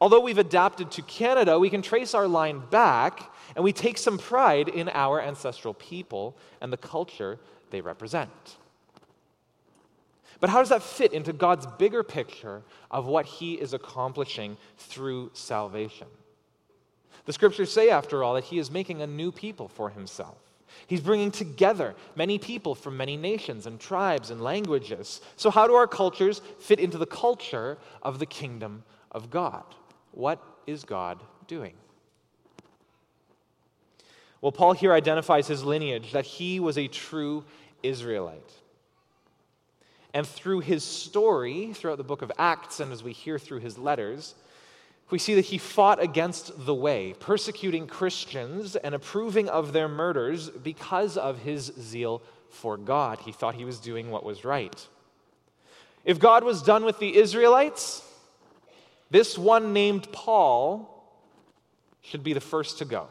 Although 0.00 0.20
we've 0.20 0.38
adapted 0.38 0.90
to 0.92 1.02
Canada, 1.02 1.58
we 1.58 1.70
can 1.70 1.82
trace 1.82 2.14
our 2.14 2.28
line 2.28 2.62
back 2.70 3.32
and 3.56 3.64
we 3.64 3.72
take 3.72 3.98
some 3.98 4.18
pride 4.18 4.68
in 4.68 4.88
our 4.90 5.20
ancestral 5.20 5.74
people 5.74 6.36
and 6.60 6.72
the 6.72 6.76
culture 6.76 7.38
they 7.70 7.80
represent. 7.80 8.30
But 10.40 10.50
how 10.50 10.60
does 10.60 10.68
that 10.68 10.82
fit 10.82 11.12
into 11.12 11.32
God's 11.32 11.66
bigger 11.78 12.04
picture 12.04 12.62
of 12.90 13.06
what 13.06 13.26
He 13.26 13.54
is 13.54 13.72
accomplishing 13.72 14.56
through 14.76 15.30
salvation? 15.32 16.06
The 17.24 17.32
scriptures 17.32 17.72
say, 17.72 17.90
after 17.90 18.22
all, 18.22 18.34
that 18.34 18.44
He 18.44 18.58
is 18.58 18.70
making 18.70 19.02
a 19.02 19.06
new 19.06 19.32
people 19.32 19.66
for 19.66 19.90
Himself. 19.90 20.38
He's 20.86 21.00
bringing 21.00 21.30
together 21.30 21.94
many 22.16 22.38
people 22.38 22.74
from 22.74 22.96
many 22.96 23.16
nations 23.16 23.66
and 23.66 23.78
tribes 23.78 24.30
and 24.30 24.40
languages. 24.40 25.20
So, 25.36 25.50
how 25.50 25.66
do 25.66 25.74
our 25.74 25.86
cultures 25.86 26.40
fit 26.58 26.80
into 26.80 26.98
the 26.98 27.06
culture 27.06 27.78
of 28.02 28.18
the 28.18 28.26
kingdom 28.26 28.84
of 29.10 29.30
God? 29.30 29.64
What 30.12 30.42
is 30.66 30.84
God 30.84 31.22
doing? 31.46 31.74
Well, 34.40 34.52
Paul 34.52 34.72
here 34.72 34.92
identifies 34.92 35.48
his 35.48 35.64
lineage 35.64 36.12
that 36.12 36.24
he 36.24 36.60
was 36.60 36.78
a 36.78 36.86
true 36.86 37.44
Israelite. 37.82 38.52
And 40.14 40.26
through 40.26 40.60
his 40.60 40.84
story, 40.84 41.72
throughout 41.72 41.98
the 41.98 42.04
book 42.04 42.22
of 42.22 42.32
Acts, 42.38 42.80
and 42.80 42.92
as 42.92 43.02
we 43.02 43.12
hear 43.12 43.38
through 43.38 43.60
his 43.60 43.78
letters, 43.78 44.34
we 45.10 45.18
see 45.18 45.34
that 45.34 45.46
he 45.46 45.58
fought 45.58 46.02
against 46.02 46.66
the 46.66 46.74
way, 46.74 47.14
persecuting 47.18 47.86
Christians 47.86 48.76
and 48.76 48.94
approving 48.94 49.48
of 49.48 49.72
their 49.72 49.88
murders 49.88 50.50
because 50.50 51.16
of 51.16 51.38
his 51.38 51.72
zeal 51.80 52.22
for 52.50 52.76
God. 52.76 53.18
He 53.20 53.32
thought 53.32 53.54
he 53.54 53.64
was 53.64 53.78
doing 53.78 54.10
what 54.10 54.24
was 54.24 54.44
right. 54.44 54.86
If 56.04 56.18
God 56.18 56.44
was 56.44 56.62
done 56.62 56.84
with 56.84 56.98
the 56.98 57.16
Israelites, 57.16 58.02
this 59.10 59.38
one 59.38 59.72
named 59.72 60.12
Paul 60.12 60.94
should 62.02 62.22
be 62.22 62.32
the 62.32 62.40
first 62.40 62.78
to 62.78 62.84
go. 62.84 63.08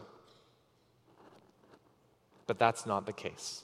But 2.45 2.59
that's 2.59 2.85
not 2.85 3.05
the 3.05 3.13
case. 3.13 3.63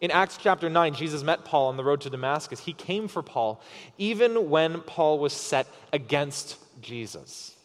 In 0.00 0.10
Acts 0.10 0.38
chapter 0.40 0.70
9, 0.70 0.94
Jesus 0.94 1.22
met 1.22 1.44
Paul 1.44 1.68
on 1.68 1.76
the 1.76 1.84
road 1.84 2.00
to 2.02 2.10
Damascus. 2.10 2.60
He 2.60 2.72
came 2.72 3.08
for 3.08 3.22
Paul 3.22 3.60
even 3.98 4.48
when 4.48 4.80
Paul 4.80 5.18
was 5.18 5.32
set 5.32 5.66
against 5.92 6.56
Jesus. 6.82 7.56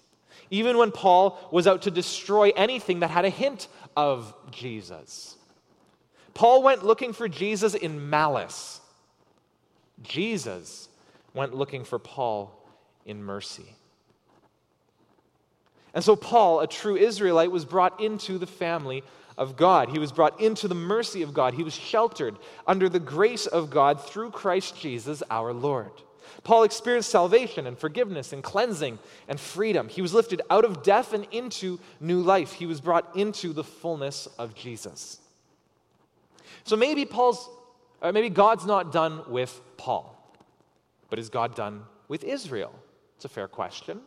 Even 0.50 0.78
when 0.78 0.92
Paul 0.92 1.38
was 1.52 1.68
out 1.68 1.82
to 1.84 1.92
destroy 1.92 2.52
anything 2.56 3.02
that 3.02 3.10
had 3.10 3.26
a 3.26 3.30
hint 3.30 3.68
of 3.96 4.34
Jesus. 4.52 5.36
Paul 6.34 6.64
went 6.64 6.86
looking 6.86 7.14
for 7.14 7.28
Jesus 7.28 7.74
in 7.74 8.10
malice. 8.10 8.80
Jesus 10.04 10.88
went 11.34 11.54
looking 11.54 11.84
for 11.84 12.00
Paul 12.00 12.54
in 13.06 13.24
mercy. 13.24 13.76
And 15.94 16.04
so, 16.04 16.16
Paul, 16.16 16.60
a 16.60 16.68
true 16.68 16.96
Israelite, 16.96 17.52
was 17.52 17.66
brought 17.66 18.00
into 18.00 18.38
the 18.38 18.46
family 18.46 19.04
of 19.38 19.56
God. 19.56 19.90
He 19.90 20.00
was 20.00 20.12
brought 20.12 20.40
into 20.40 20.68
the 20.68 20.76
mercy 20.76 21.24
of 21.24 21.34
God. 21.34 21.54
He 21.54 21.64
was 21.64 21.74
sheltered 21.74 22.38
under 22.66 22.90
the 22.90 23.00
grace 23.00 23.48
of 23.48 23.70
God 23.70 24.04
through 24.04 24.32
Christ 24.32 24.80
Jesus 24.80 25.24
our 25.32 25.54
Lord. 25.54 25.92
Paul 26.48 26.64
experienced 26.64 27.10
salvation 27.10 27.68
and 27.68 27.78
forgiveness 27.78 28.32
and 28.32 28.42
cleansing 28.42 29.00
and 29.28 29.38
freedom. 29.38 29.90
He 29.90 30.02
was 30.02 30.14
lifted 30.14 30.42
out 30.50 30.64
of 30.64 30.82
death 30.82 31.12
and 31.12 31.28
into 31.30 31.78
new 32.00 32.22
life. 32.22 32.54
He 32.54 32.66
was 32.66 32.80
brought 32.80 33.18
into 33.18 33.52
the 33.52 33.66
fullness 33.66 34.30
of 34.40 34.56
Jesus. 34.56 35.20
So 36.64 36.78
maybe 36.78 37.04
Paul's 37.04 37.50
or 38.02 38.14
maybe 38.14 38.30
God's 38.30 38.66
not 38.66 38.94
done 38.94 39.24
with 39.28 39.60
Paul. 39.76 40.16
But 41.10 41.20
is 41.20 41.28
God 41.28 41.54
done 41.54 41.84
with 42.08 42.24
Israel? 42.24 42.74
It's 43.18 43.26
a 43.26 43.30
fair 43.30 43.50
question. 43.50 44.00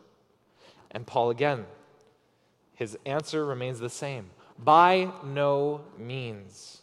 And 0.89 1.05
Paul 1.05 1.29
again, 1.29 1.67
his 2.73 2.97
answer 3.05 3.45
remains 3.45 3.77
the 3.77 3.87
same. 3.87 4.31
By 4.57 5.11
no 5.23 5.81
means. 5.95 6.80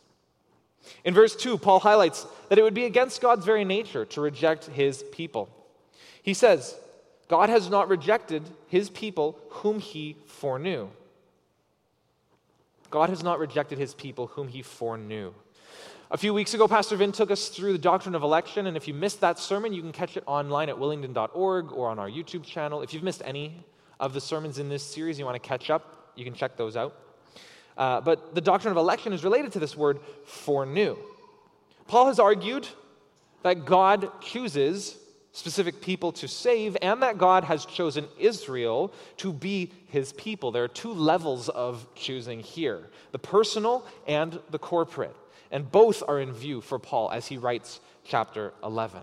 In 1.05 1.15
verse 1.15 1.37
2, 1.37 1.59
Paul 1.59 1.81
highlights 1.81 2.27
that 2.49 2.59
it 2.59 2.63
would 2.63 2.75
be 2.75 2.85
against 2.85 3.21
God's 3.21 3.45
very 3.45 3.65
nature 3.65 4.05
to 4.07 4.21
reject 4.21 4.67
his 4.67 5.03
people. 5.13 5.49
He 6.23 6.35
says, 6.35 6.77
God 7.29 7.51
has 7.51 7.69
not 7.69 7.89
rejected 7.89 8.43
his 8.69 8.89
people 8.91 9.39
whom 9.51 9.81
he 9.81 10.17
foreknew. 10.27 10.89
God 12.91 13.11
has 13.11 13.23
not 13.23 13.39
rejected 13.39 13.79
his 13.79 13.95
people 13.95 14.29
whom 14.29 14.49
he 14.49 14.63
foreknew. 14.63 15.33
A 16.11 16.17
few 16.17 16.33
weeks 16.33 16.55
ago, 16.55 16.67
Pastor 16.67 16.97
Vin 16.97 17.13
took 17.13 17.31
us 17.31 17.49
through 17.49 17.73
the 17.73 17.79
doctrine 17.79 18.15
of 18.15 18.23
election, 18.23 18.67
and 18.67 18.79
if 18.79 18.89
you 18.89 18.95
missed 18.95 19.21
that 19.21 19.39
sermon, 19.39 19.75
you 19.75 19.83
can 19.83 19.93
catch 19.93 20.17
it 20.17 20.25
online 20.27 20.71
at 20.71 20.77
willingdon.org 20.77 21.71
or 21.71 21.91
on 21.91 21.99
our 21.99 22.09
YouTube 22.09 22.45
channel. 22.45 22.81
If 22.81 22.95
you've 22.95 23.03
missed 23.03 23.21
any 23.27 23.63
of 24.01 24.15
the 24.15 24.21
sermons 24.21 24.59
in 24.59 24.71
this 24.71 24.83
series, 24.83 25.19
you 25.19 25.27
want 25.27 25.35
to 25.35 25.47
catch 25.47 25.69
up, 25.69 26.13
you 26.17 26.25
can 26.25 26.33
check 26.33 26.57
those 26.57 26.79
out. 26.79 26.97
Uh, 27.79 28.01
but 28.01 28.35
the 28.35 28.41
doctrine 28.41 28.73
of 28.73 28.77
election 28.77 29.13
is 29.13 29.25
related 29.25 29.53
to 29.53 29.61
this 29.61 29.77
word 29.77 30.01
foreknew. 30.27 30.97
Paul 31.87 32.09
has 32.09 32.19
argued 32.19 32.67
that 33.43 33.65
God 33.65 34.11
chooses 34.21 34.99
specific 35.33 35.81
people 35.81 36.11
to 36.11 36.27
save 36.27 36.77
and 36.83 37.03
that 37.03 37.17
God 37.17 37.45
has 37.45 37.65
chosen 37.65 38.07
Israel 38.19 38.93
to 39.19 39.33
be 39.33 39.73
his 39.87 40.13
people. 40.15 40.51
There 40.51 40.65
are 40.65 40.69
two 40.69 40.93
levels 40.93 41.49
of 41.49 41.87
choosing 41.95 42.41
here 42.41 42.89
the 43.13 43.19
personal 43.19 43.87
and 44.07 44.41
the 44.51 44.59
corporate. 44.59 45.17
And 45.51 45.71
both 45.71 46.03
are 46.07 46.21
in 46.21 46.33
view 46.33 46.61
for 46.61 46.79
Paul 46.79 47.11
as 47.11 47.27
he 47.27 47.39
writes 47.39 47.81
chapter 48.05 48.53
11. 48.63 49.01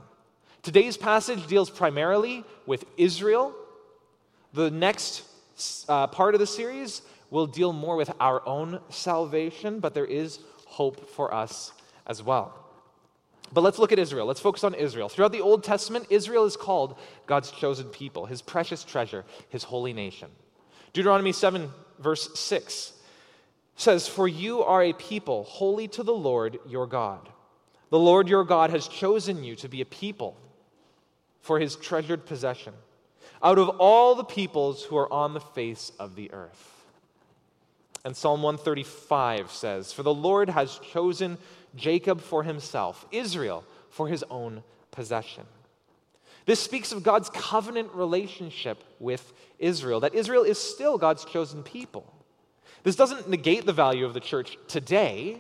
Today's 0.62 0.98
passage 0.98 1.48
deals 1.48 1.70
primarily 1.70 2.44
with 2.65 2.86
Israel. 2.98 3.55
The 4.53 4.70
next 4.70 5.24
uh, 5.88 6.08
part 6.08 6.36
of 6.36 6.39
the 6.39 6.48
series 6.48 7.01
will 7.36 7.48
deal 7.48 7.74
more 7.74 7.98
with 7.98 8.10
our 8.22 8.42
own 8.48 8.80
salvation, 8.89 9.80
but 9.82 9.94
there 9.94 10.06
is 10.06 10.39
hope 10.65 11.10
for 11.10 11.34
us 11.34 11.74
as 12.08 12.24
well. 12.24 12.54
But 13.51 13.62
let's 13.62 13.77
look 13.77 13.92
at 13.92 14.00
Israel. 14.00 14.25
Let's 14.25 14.39
focus 14.39 14.63
on 14.63 14.74
Israel. 14.74 15.10
Throughout 15.10 15.34
the 15.34 15.42
Old 15.42 15.62
Testament, 15.62 16.08
Israel 16.10 16.46
is 16.46 16.56
called 16.56 16.98
God's 17.25 17.51
chosen 17.51 17.89
people, 17.89 18.25
his 18.25 18.42
precious 18.42 18.86
treasure, 18.86 19.25
his 19.50 19.63
holy 19.63 19.92
nation. 19.92 20.30
Deuteronomy 20.94 21.34
7, 21.34 21.70
verse 22.00 22.39
6 22.39 22.94
says, 23.75 24.08
For 24.08 24.30
you 24.30 24.63
are 24.63 24.84
a 24.84 24.94
people 24.94 25.44
holy 25.44 25.89
to 25.89 26.04
the 26.04 26.13
Lord 26.13 26.58
your 26.65 26.88
God. 26.88 27.27
The 27.89 28.00
Lord 28.00 28.30
your 28.30 28.46
God 28.46 28.70
has 28.70 28.88
chosen 28.88 29.44
you 29.44 29.58
to 29.58 29.68
be 29.68 29.82
a 29.82 29.86
people 29.86 30.38
for 31.42 31.60
his 31.60 31.75
treasured 31.75 32.25
possession 32.25 32.74
out 33.44 33.60
of 33.60 33.70
all 33.77 34.15
the 34.15 34.24
peoples 34.24 34.84
who 34.84 34.96
are 34.96 35.12
on 35.12 35.34
the 35.34 35.42
face 35.42 35.92
of 36.00 36.15
the 36.15 36.32
earth. 36.32 36.75
And 38.06 38.16
Psalm 38.16 38.44
135 38.44 39.52
says, 39.52 39.92
For 39.92 40.04
the 40.04 40.14
Lord 40.14 40.50
has 40.50 40.80
chosen 40.94 41.40
Jacob 41.76 42.22
for 42.22 42.44
himself, 42.44 43.04
Israel 43.12 43.64
for 43.90 44.08
his 44.08 44.24
own 44.30 44.64
possession. 44.92 45.44
This 46.46 46.60
speaks 46.60 46.92
of 46.92 47.02
God's 47.02 47.32
covenant 47.32 47.90
relationship 47.96 48.84
with 49.00 49.34
Israel, 49.58 50.00
that 50.02 50.14
Israel 50.14 50.44
is 50.44 50.60
still 50.60 51.00
God's 51.00 51.26
chosen 51.26 51.64
people. 51.64 52.14
This 52.84 52.96
doesn't 52.96 53.28
negate 53.28 53.66
the 53.66 53.74
value 53.74 54.06
of 54.06 54.14
the 54.14 54.20
church 54.20 54.56
today, 54.68 55.40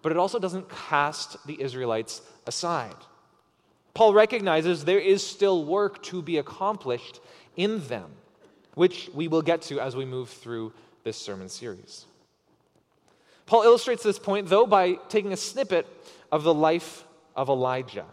but 0.00 0.12
it 0.12 0.18
also 0.18 0.38
doesn't 0.38 0.70
cast 0.70 1.44
the 1.44 1.60
Israelites 1.60 2.22
aside. 2.46 2.94
Paul 3.94 4.14
recognizes 4.14 4.84
there 4.84 5.00
is 5.00 5.26
still 5.26 5.64
work 5.64 6.04
to 6.04 6.22
be 6.22 6.38
accomplished 6.38 7.18
in 7.56 7.84
them 7.88 8.12
which 8.74 9.10
we 9.14 9.28
will 9.28 9.42
get 9.42 9.62
to 9.62 9.80
as 9.80 9.96
we 9.96 10.04
move 10.04 10.28
through 10.28 10.72
this 11.04 11.16
sermon 11.16 11.48
series. 11.48 12.06
Paul 13.46 13.62
illustrates 13.64 14.02
this 14.02 14.18
point, 14.18 14.48
though, 14.48 14.66
by 14.66 14.94
taking 15.08 15.32
a 15.32 15.36
snippet 15.36 15.86
of 16.30 16.42
the 16.42 16.54
life 16.54 17.04
of 17.36 17.48
Elijah. 17.48 18.06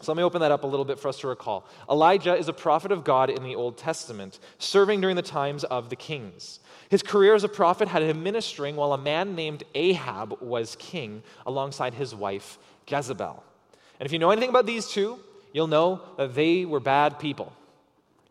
So 0.00 0.10
let 0.10 0.16
me 0.16 0.24
open 0.24 0.40
that 0.40 0.50
up 0.50 0.64
a 0.64 0.66
little 0.66 0.84
bit 0.84 0.98
for 0.98 1.08
us 1.08 1.20
to 1.20 1.28
recall. 1.28 1.64
Elijah 1.88 2.34
is 2.34 2.48
a 2.48 2.52
prophet 2.52 2.90
of 2.90 3.04
God 3.04 3.30
in 3.30 3.44
the 3.44 3.54
Old 3.54 3.78
Testament, 3.78 4.40
serving 4.58 5.00
during 5.00 5.14
the 5.14 5.22
times 5.22 5.62
of 5.62 5.90
the 5.90 5.96
kings. 5.96 6.58
His 6.88 7.04
career 7.04 7.36
as 7.36 7.44
a 7.44 7.48
prophet 7.48 7.86
had 7.86 8.02
him 8.02 8.22
ministering 8.22 8.74
while 8.74 8.94
a 8.94 8.98
man 8.98 9.36
named 9.36 9.62
Ahab 9.76 10.42
was 10.42 10.76
king 10.80 11.22
alongside 11.46 11.94
his 11.94 12.14
wife 12.16 12.58
Jezebel. 12.88 13.44
And 14.00 14.06
if 14.06 14.12
you 14.12 14.18
know 14.18 14.32
anything 14.32 14.50
about 14.50 14.66
these 14.66 14.88
two, 14.88 15.20
you'll 15.52 15.68
know 15.68 16.00
that 16.16 16.34
they 16.34 16.64
were 16.64 16.80
bad 16.80 17.20
people. 17.20 17.52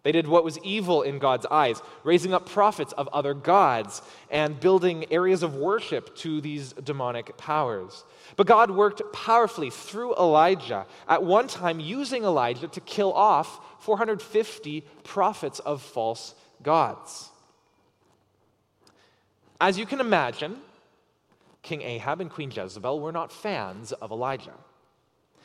They 0.03 0.11
did 0.11 0.27
what 0.27 0.43
was 0.43 0.57
evil 0.59 1.03
in 1.03 1.19
God's 1.19 1.45
eyes, 1.45 1.81
raising 2.03 2.33
up 2.33 2.49
prophets 2.49 2.91
of 2.93 3.07
other 3.09 3.35
gods 3.35 4.01
and 4.31 4.59
building 4.59 5.05
areas 5.11 5.43
of 5.43 5.55
worship 5.55 6.15
to 6.17 6.41
these 6.41 6.73
demonic 6.73 7.37
powers. 7.37 8.03
But 8.35 8.47
God 8.47 8.71
worked 8.71 9.01
powerfully 9.13 9.69
through 9.69 10.15
Elijah, 10.15 10.87
at 11.07 11.23
one 11.23 11.47
time 11.47 11.79
using 11.79 12.23
Elijah 12.23 12.67
to 12.67 12.81
kill 12.81 13.13
off 13.13 13.59
450 13.83 14.81
prophets 15.03 15.59
of 15.59 15.81
false 15.81 16.33
gods. 16.63 17.29
As 19.59 19.77
you 19.77 19.85
can 19.85 19.99
imagine, 19.99 20.57
King 21.61 21.83
Ahab 21.83 22.21
and 22.21 22.29
Queen 22.31 22.49
Jezebel 22.49 22.99
were 22.99 23.11
not 23.11 23.31
fans 23.31 23.91
of 23.91 24.11
Elijah. 24.11 24.55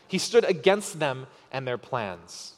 He 0.08 0.16
stood 0.16 0.44
against 0.44 0.98
them 0.98 1.26
and 1.52 1.68
their 1.68 1.76
plans. 1.76 2.55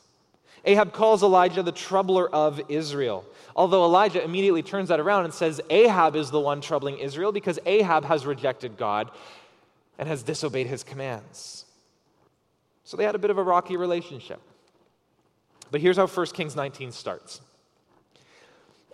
Ahab 0.69 0.93
calls 0.93 1.23
Elijah 1.23 1.63
the 1.63 1.73
troubler 1.73 2.29
of 2.29 2.61
Israel. 2.69 3.25
Although 3.57 3.87
Elijah 3.87 4.23
immediately 4.23 4.63
turns 4.63 4.91
that 4.91 5.01
around 5.01 5.25
and 5.25 5.33
says 5.33 5.63
Ahab 5.71 6.15
is 6.15 6.31
the 6.31 6.39
one 6.39 6.61
troubling 6.61 6.99
Israel 6.99 7.33
because 7.33 7.59
Ahab 7.65 8.05
has 8.05 8.27
rejected 8.27 8.77
God 8.77 9.11
and 9.99 10.07
has 10.07 10.23
disobeyed 10.23 10.67
his 10.67 10.85
commands. 10.85 11.65
So 12.85 12.99
they 12.99 13.05
had 13.05 13.15
a 13.15 13.19
bit 13.19 13.31
of 13.31 13.39
a 13.39 13.43
rocky 13.43 13.79
relationship. 13.79 14.43
But 15.71 15.81
here's 15.81 15.97
how 15.97 16.07
1 16.07 16.27
Kings 16.27 16.55
19 16.55 16.93
starts 16.93 17.41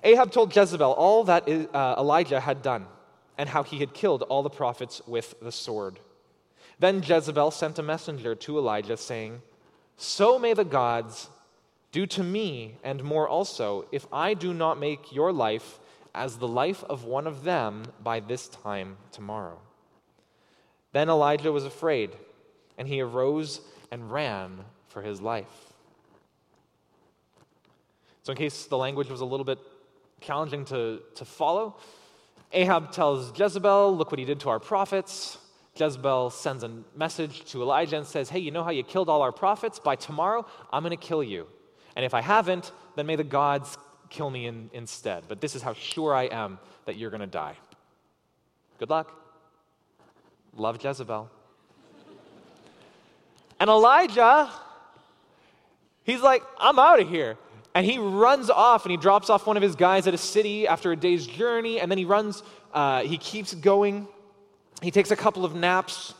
Ahab 0.04 0.31
told 0.31 0.54
Jezebel 0.54 0.93
all 0.93 1.25
that 1.25 1.49
uh, 1.49 1.97
Elijah 1.99 2.38
had 2.38 2.62
done 2.62 2.87
and 3.37 3.49
how 3.49 3.64
he 3.64 3.81
had 3.81 3.93
killed 3.93 4.23
all 4.23 4.45
the 4.45 4.50
prophets 4.50 5.02
with 5.09 5.35
the 5.43 5.50
sword. 5.50 5.99
Then 6.78 7.02
Jezebel 7.02 7.50
sent 7.50 7.81
a 7.81 7.83
messenger 7.83 8.37
to 8.37 8.59
Elijah, 8.59 8.97
saying, 8.97 9.43
So 9.97 10.38
may 10.38 10.54
the 10.54 10.64
gods 10.64 11.31
do 11.94 12.06
to 12.06 12.24
me 12.24 12.76
and 12.82 13.04
more 13.04 13.28
also, 13.28 13.86
if 13.92 14.04
I 14.12 14.34
do 14.34 14.52
not 14.52 14.80
make 14.80 15.12
your 15.12 15.32
life 15.32 15.78
as 16.12 16.38
the 16.38 16.48
life 16.48 16.82
of 16.90 17.04
one 17.04 17.28
of 17.28 17.44
them 17.44 17.84
by 18.02 18.18
this 18.18 18.48
time 18.48 18.96
tomorrow. 19.12 19.60
Then 20.90 21.08
Elijah 21.08 21.52
was 21.52 21.64
afraid, 21.64 22.10
and 22.76 22.88
he 22.88 23.00
arose 23.00 23.60
and 23.92 24.10
ran 24.10 24.64
for 24.88 25.02
his 25.02 25.20
life. 25.20 25.72
So, 28.24 28.32
in 28.32 28.38
case 28.38 28.66
the 28.66 28.76
language 28.76 29.08
was 29.08 29.20
a 29.20 29.24
little 29.24 29.44
bit 29.44 29.60
challenging 30.20 30.64
to, 30.66 31.00
to 31.14 31.24
follow, 31.24 31.76
Ahab 32.52 32.90
tells 32.90 33.38
Jezebel, 33.38 33.96
Look 33.96 34.10
what 34.10 34.18
he 34.18 34.24
did 34.24 34.40
to 34.40 34.48
our 34.48 34.58
prophets. 34.58 35.38
Jezebel 35.76 36.30
sends 36.30 36.64
a 36.64 36.70
message 36.96 37.44
to 37.52 37.62
Elijah 37.62 37.98
and 37.98 38.06
says, 38.06 38.30
Hey, 38.30 38.40
you 38.40 38.50
know 38.50 38.64
how 38.64 38.70
you 38.72 38.82
killed 38.82 39.08
all 39.08 39.22
our 39.22 39.32
prophets? 39.32 39.78
By 39.78 39.94
tomorrow, 39.94 40.44
I'm 40.72 40.82
going 40.82 40.90
to 40.90 41.06
kill 41.06 41.22
you. 41.22 41.46
And 41.96 42.04
if 42.04 42.14
I 42.14 42.20
haven't, 42.20 42.72
then 42.96 43.06
may 43.06 43.16
the 43.16 43.24
gods 43.24 43.78
kill 44.10 44.30
me 44.30 44.46
in, 44.46 44.70
instead. 44.72 45.24
But 45.28 45.40
this 45.40 45.54
is 45.54 45.62
how 45.62 45.72
sure 45.74 46.14
I 46.14 46.24
am 46.24 46.58
that 46.86 46.96
you're 46.96 47.10
going 47.10 47.20
to 47.20 47.26
die. 47.26 47.56
Good 48.78 48.90
luck. 48.90 49.12
Love 50.56 50.82
Jezebel. 50.82 51.30
and 53.58 53.70
Elijah, 53.70 54.50
he's 56.04 56.20
like, 56.20 56.42
I'm 56.58 56.78
out 56.78 57.00
of 57.00 57.08
here. 57.08 57.36
And 57.74 57.84
he 57.84 57.98
runs 57.98 58.50
off 58.50 58.84
and 58.84 58.92
he 58.92 58.96
drops 58.96 59.30
off 59.30 59.46
one 59.46 59.56
of 59.56 59.62
his 59.62 59.74
guys 59.74 60.06
at 60.06 60.14
a 60.14 60.18
city 60.18 60.68
after 60.68 60.92
a 60.92 60.96
day's 60.96 61.26
journey. 61.26 61.80
And 61.80 61.90
then 61.90 61.98
he 61.98 62.04
runs, 62.04 62.42
uh, 62.72 63.02
he 63.02 63.18
keeps 63.18 63.52
going. 63.52 64.06
He 64.80 64.92
takes 64.92 65.10
a 65.10 65.16
couple 65.16 65.44
of 65.44 65.54
naps. 65.54 66.14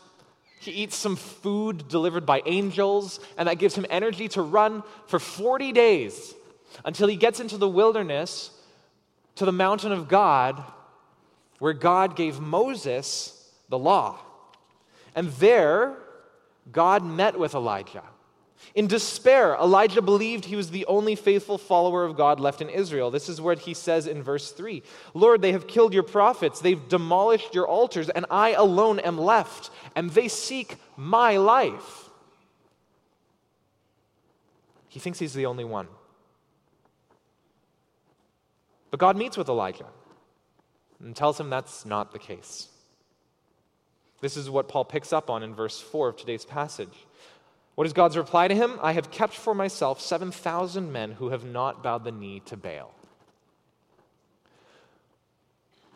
He 0.59 0.71
eats 0.71 0.95
some 0.95 1.15
food 1.15 1.87
delivered 1.87 2.25
by 2.25 2.41
angels. 2.45 3.19
And 3.37 3.47
that 3.47 3.59
gives 3.59 3.75
him 3.75 3.85
energy 3.89 4.27
to 4.29 4.41
run 4.41 4.83
for 5.07 5.19
40 5.19 5.71
days 5.71 6.33
until 6.83 7.07
he 7.07 7.15
gets 7.15 7.39
into 7.39 7.57
the 7.57 7.69
wilderness 7.69 8.51
to 9.35 9.45
the 9.45 9.51
mountain 9.51 9.91
of 9.91 10.07
God, 10.07 10.63
where 11.59 11.73
God 11.73 12.15
gave 12.15 12.39
Moses 12.39 13.51
the 13.69 13.77
law. 13.77 14.19
And 15.13 15.29
there, 15.33 15.97
God 16.71 17.03
met 17.03 17.37
with 17.37 17.53
Elijah. 17.53 18.03
In 18.73 18.87
despair, 18.87 19.55
Elijah 19.55 20.01
believed 20.01 20.45
he 20.45 20.55
was 20.55 20.71
the 20.71 20.85
only 20.87 21.15
faithful 21.15 21.57
follower 21.57 22.03
of 22.03 22.17
God 22.17 22.39
left 22.39 22.61
in 22.61 22.69
Israel. 22.69 23.11
This 23.11 23.29
is 23.29 23.39
what 23.39 23.59
he 23.59 23.73
says 23.73 24.07
in 24.07 24.23
verse 24.23 24.51
3 24.51 24.81
Lord, 25.13 25.41
they 25.41 25.51
have 25.51 25.67
killed 25.67 25.93
your 25.93 26.03
prophets, 26.03 26.59
they've 26.59 26.89
demolished 26.89 27.53
your 27.53 27.67
altars, 27.67 28.09
and 28.09 28.25
I 28.29 28.51
alone 28.51 28.99
am 28.99 29.17
left, 29.17 29.69
and 29.95 30.09
they 30.09 30.27
seek 30.27 30.77
my 30.97 31.37
life. 31.37 32.09
He 34.89 34.99
thinks 34.99 35.19
he's 35.19 35.33
the 35.33 35.45
only 35.45 35.65
one. 35.65 35.87
But 38.91 38.99
God 39.01 39.17
meets 39.17 39.35
with 39.35 39.49
Elijah 39.49 39.87
and 41.01 41.13
tells 41.13 41.37
him 41.37 41.49
that's 41.49 41.85
not 41.85 42.13
the 42.13 42.19
case. 42.19 42.69
This 44.21 44.37
is 44.37 44.49
what 44.49 44.69
Paul 44.69 44.85
picks 44.85 45.11
up 45.11 45.29
on 45.29 45.43
in 45.43 45.53
verse 45.53 45.79
4 45.81 46.09
of 46.09 46.17
today's 46.17 46.45
passage. 46.45 47.05
What 47.75 47.85
is 47.85 47.93
God's 47.93 48.17
reply 48.17 48.47
to 48.47 48.55
him? 48.55 48.79
I 48.81 48.93
have 48.93 49.11
kept 49.11 49.33
for 49.33 49.53
myself 49.53 49.99
7,000 49.99 50.91
men 50.91 51.11
who 51.11 51.29
have 51.29 51.43
not 51.43 51.83
bowed 51.83 52.05
the 52.05 52.11
knee 52.11 52.41
to 52.45 52.57
Baal. 52.57 52.93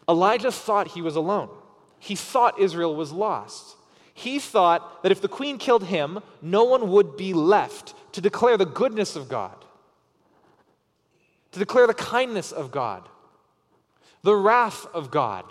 Elijah 0.08 0.52
thought 0.52 0.90
he 0.90 1.02
was 1.02 1.16
alone. 1.16 1.50
He 2.00 2.16
thought 2.16 2.60
Israel 2.60 2.96
was 2.96 3.12
lost. 3.12 3.78
He 4.14 4.40
thought 4.40 5.04
that 5.04 5.12
if 5.12 5.22
the 5.22 5.28
queen 5.30 5.58
killed 5.58 5.86
him, 5.86 6.20
no 6.42 6.66
one 6.66 6.90
would 6.90 7.16
be 7.16 7.34
left 7.34 7.94
to 8.14 8.22
declare 8.22 8.58
the 8.58 8.66
goodness 8.66 9.16
of 9.16 9.30
God, 9.30 9.56
to 11.52 11.60
declare 11.60 11.88
the 11.88 11.94
kindness 11.94 12.52
of 12.52 12.72
God, 12.72 13.08
the 14.24 14.36
wrath 14.36 14.86
of 14.94 15.12
God, 15.12 15.46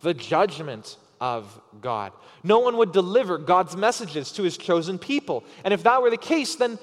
the 0.00 0.14
judgment 0.14 0.96
of 1.20 1.60
God. 1.80 2.12
No 2.42 2.60
one 2.60 2.76
would 2.76 2.92
deliver 2.92 3.38
God's 3.38 3.76
messages 3.76 4.32
to 4.32 4.42
his 4.42 4.56
chosen 4.56 4.98
people. 4.98 5.44
And 5.64 5.74
if 5.74 5.82
that 5.82 6.02
were 6.02 6.10
the 6.10 6.16
case, 6.16 6.54
then 6.54 6.78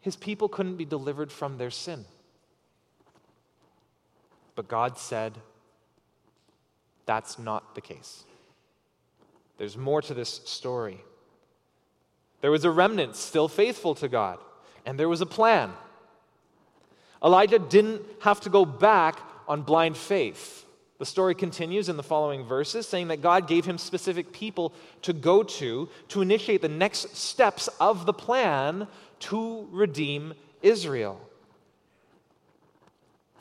his 0.00 0.16
people 0.16 0.48
couldn't 0.48 0.76
be 0.76 0.84
delivered 0.84 1.32
from 1.32 1.58
their 1.58 1.70
sin. 1.70 2.04
But 4.54 4.68
God 4.68 4.98
said, 4.98 5.38
that's 7.06 7.38
not 7.38 7.74
the 7.74 7.80
case. 7.80 8.24
There's 9.56 9.76
more 9.76 10.02
to 10.02 10.14
this 10.14 10.40
story. 10.44 10.98
There 12.40 12.50
was 12.50 12.64
a 12.64 12.70
remnant 12.70 13.16
still 13.16 13.48
faithful 13.48 13.94
to 13.96 14.08
God, 14.08 14.38
and 14.86 14.98
there 14.98 15.08
was 15.08 15.20
a 15.20 15.26
plan. 15.26 15.72
Elijah 17.24 17.58
didn't 17.58 18.02
have 18.20 18.40
to 18.42 18.50
go 18.50 18.64
back 18.64 19.20
on 19.48 19.62
blind 19.62 19.96
faith. 19.96 20.64
The 20.98 21.06
story 21.06 21.36
continues 21.36 21.88
in 21.88 21.96
the 21.96 22.02
following 22.02 22.44
verses, 22.44 22.86
saying 22.88 23.08
that 23.08 23.22
God 23.22 23.46
gave 23.46 23.64
him 23.64 23.78
specific 23.78 24.32
people 24.32 24.72
to 25.02 25.12
go 25.12 25.44
to 25.44 25.88
to 26.08 26.22
initiate 26.22 26.60
the 26.60 26.68
next 26.68 27.16
steps 27.16 27.68
of 27.80 28.04
the 28.04 28.12
plan 28.12 28.88
to 29.20 29.68
redeem 29.70 30.34
Israel. 30.60 31.20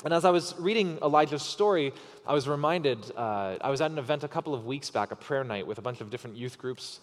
And 0.05 0.13
as 0.13 0.25
I 0.25 0.29
was 0.29 0.53
reading 0.59 0.99
Elijah's 1.01 1.41
story, 1.41 1.91
I 2.27 2.33
was 2.33 2.47
reminded 2.47 3.11
uh, 3.17 3.57
I 3.59 3.71
was 3.71 3.81
at 3.81 3.89
an 3.89 3.97
event 3.97 4.23
a 4.23 4.27
couple 4.27 4.53
of 4.53 4.67
weeks 4.67 4.91
back, 4.91 5.11
a 5.11 5.15
prayer 5.15 5.43
night 5.43 5.65
with 5.65 5.79
a 5.79 5.81
bunch 5.81 6.01
of 6.01 6.11
different 6.11 6.37
youth 6.37 6.59
groups 6.59 6.99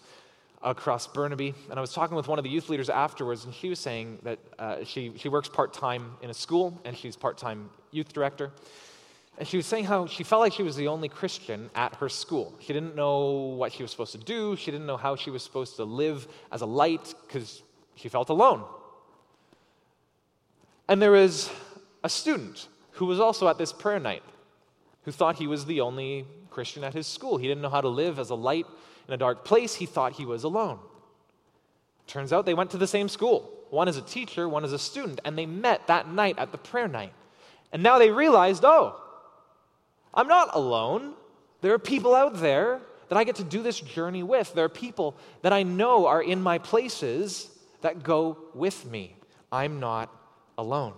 across 0.63 1.05
Burnaby. 1.05 1.53
And 1.69 1.77
I 1.77 1.81
was 1.81 1.91
talking 1.91 2.15
with 2.15 2.29
one 2.29 2.39
of 2.39 2.43
the 2.43 2.49
youth 2.49 2.69
leaders 2.69 2.89
afterwards, 2.89 3.43
and 3.43 3.53
she 3.53 3.67
was 3.67 3.79
saying 3.79 4.19
that 4.23 4.39
uh, 4.57 4.85
she, 4.85 5.11
she 5.17 5.27
works 5.27 5.49
part 5.49 5.73
time 5.73 6.13
in 6.21 6.29
a 6.29 6.33
school 6.33 6.79
and 6.85 6.97
she's 6.97 7.17
part 7.17 7.37
time 7.37 7.69
youth 7.91 8.13
director. 8.13 8.51
And 9.37 9.47
she 9.47 9.57
was 9.57 9.65
saying 9.65 9.85
how 9.85 10.07
she 10.07 10.23
felt 10.23 10.41
like 10.41 10.53
she 10.53 10.63
was 10.63 10.75
the 10.75 10.87
only 10.87 11.09
Christian 11.09 11.69
at 11.75 11.95
her 11.95 12.07
school. 12.07 12.53
She 12.59 12.71
didn't 12.71 12.95
know 12.95 13.55
what 13.57 13.73
she 13.73 13.83
was 13.83 13.91
supposed 13.91 14.13
to 14.13 14.17
do, 14.17 14.55
she 14.55 14.71
didn't 14.71 14.87
know 14.87 14.97
how 14.97 15.15
she 15.15 15.29
was 15.29 15.43
supposed 15.43 15.75
to 15.75 15.83
live 15.83 16.27
as 16.51 16.61
a 16.61 16.65
light 16.65 17.13
because 17.27 17.61
she 17.95 18.07
felt 18.07 18.29
alone. 18.29 18.63
And 20.87 21.01
there 21.01 21.11
was 21.11 21.49
a 22.03 22.09
student 22.09 22.67
who 22.91 23.05
was 23.05 23.19
also 23.19 23.47
at 23.47 23.57
this 23.57 23.73
prayer 23.73 23.99
night 23.99 24.23
who 25.03 25.11
thought 25.11 25.35
he 25.35 25.47
was 25.47 25.65
the 25.65 25.81
only 25.81 26.25
Christian 26.49 26.83
at 26.83 26.93
his 26.93 27.07
school. 27.07 27.37
He 27.37 27.47
didn't 27.47 27.61
know 27.61 27.69
how 27.69 27.81
to 27.81 27.89
live 27.89 28.19
as 28.19 28.29
a 28.29 28.35
light 28.35 28.65
in 29.07 29.13
a 29.13 29.17
dark 29.17 29.45
place, 29.45 29.75
he 29.75 29.85
thought 29.85 30.13
he 30.13 30.25
was 30.25 30.43
alone. 30.43 30.79
Turns 32.07 32.33
out 32.33 32.45
they 32.45 32.53
went 32.53 32.71
to 32.71 32.77
the 32.77 32.87
same 32.87 33.09
school. 33.09 33.51
One 33.69 33.87
is 33.87 33.97
a 33.97 34.01
teacher, 34.01 34.47
one 34.47 34.63
is 34.63 34.73
a 34.73 34.79
student, 34.79 35.19
and 35.25 35.37
they 35.37 35.45
met 35.45 35.87
that 35.87 36.07
night 36.07 36.39
at 36.39 36.51
the 36.51 36.57
prayer 36.57 36.87
night. 36.87 37.13
And 37.71 37.83
now 37.83 37.99
they 37.99 38.09
realized, 38.09 38.63
oh, 38.63 38.99
I'm 40.15 40.27
not 40.27 40.49
alone. 40.53 41.13
There 41.61 41.73
are 41.73 41.79
people 41.79 42.15
out 42.15 42.39
there 42.39 42.79
that 43.09 43.17
I 43.17 43.23
get 43.23 43.35
to 43.35 43.43
do 43.43 43.61
this 43.61 43.79
journey 43.79 44.23
with. 44.23 44.53
There 44.53 44.65
are 44.65 44.69
people 44.69 45.15
that 45.41 45.53
I 45.53 45.63
know 45.63 46.07
are 46.07 46.21
in 46.21 46.41
my 46.41 46.57
places 46.57 47.49
that 47.81 48.03
go 48.03 48.37
with 48.53 48.85
me. 48.85 49.15
I'm 49.51 49.79
not 49.79 50.09
alone. 50.57 50.93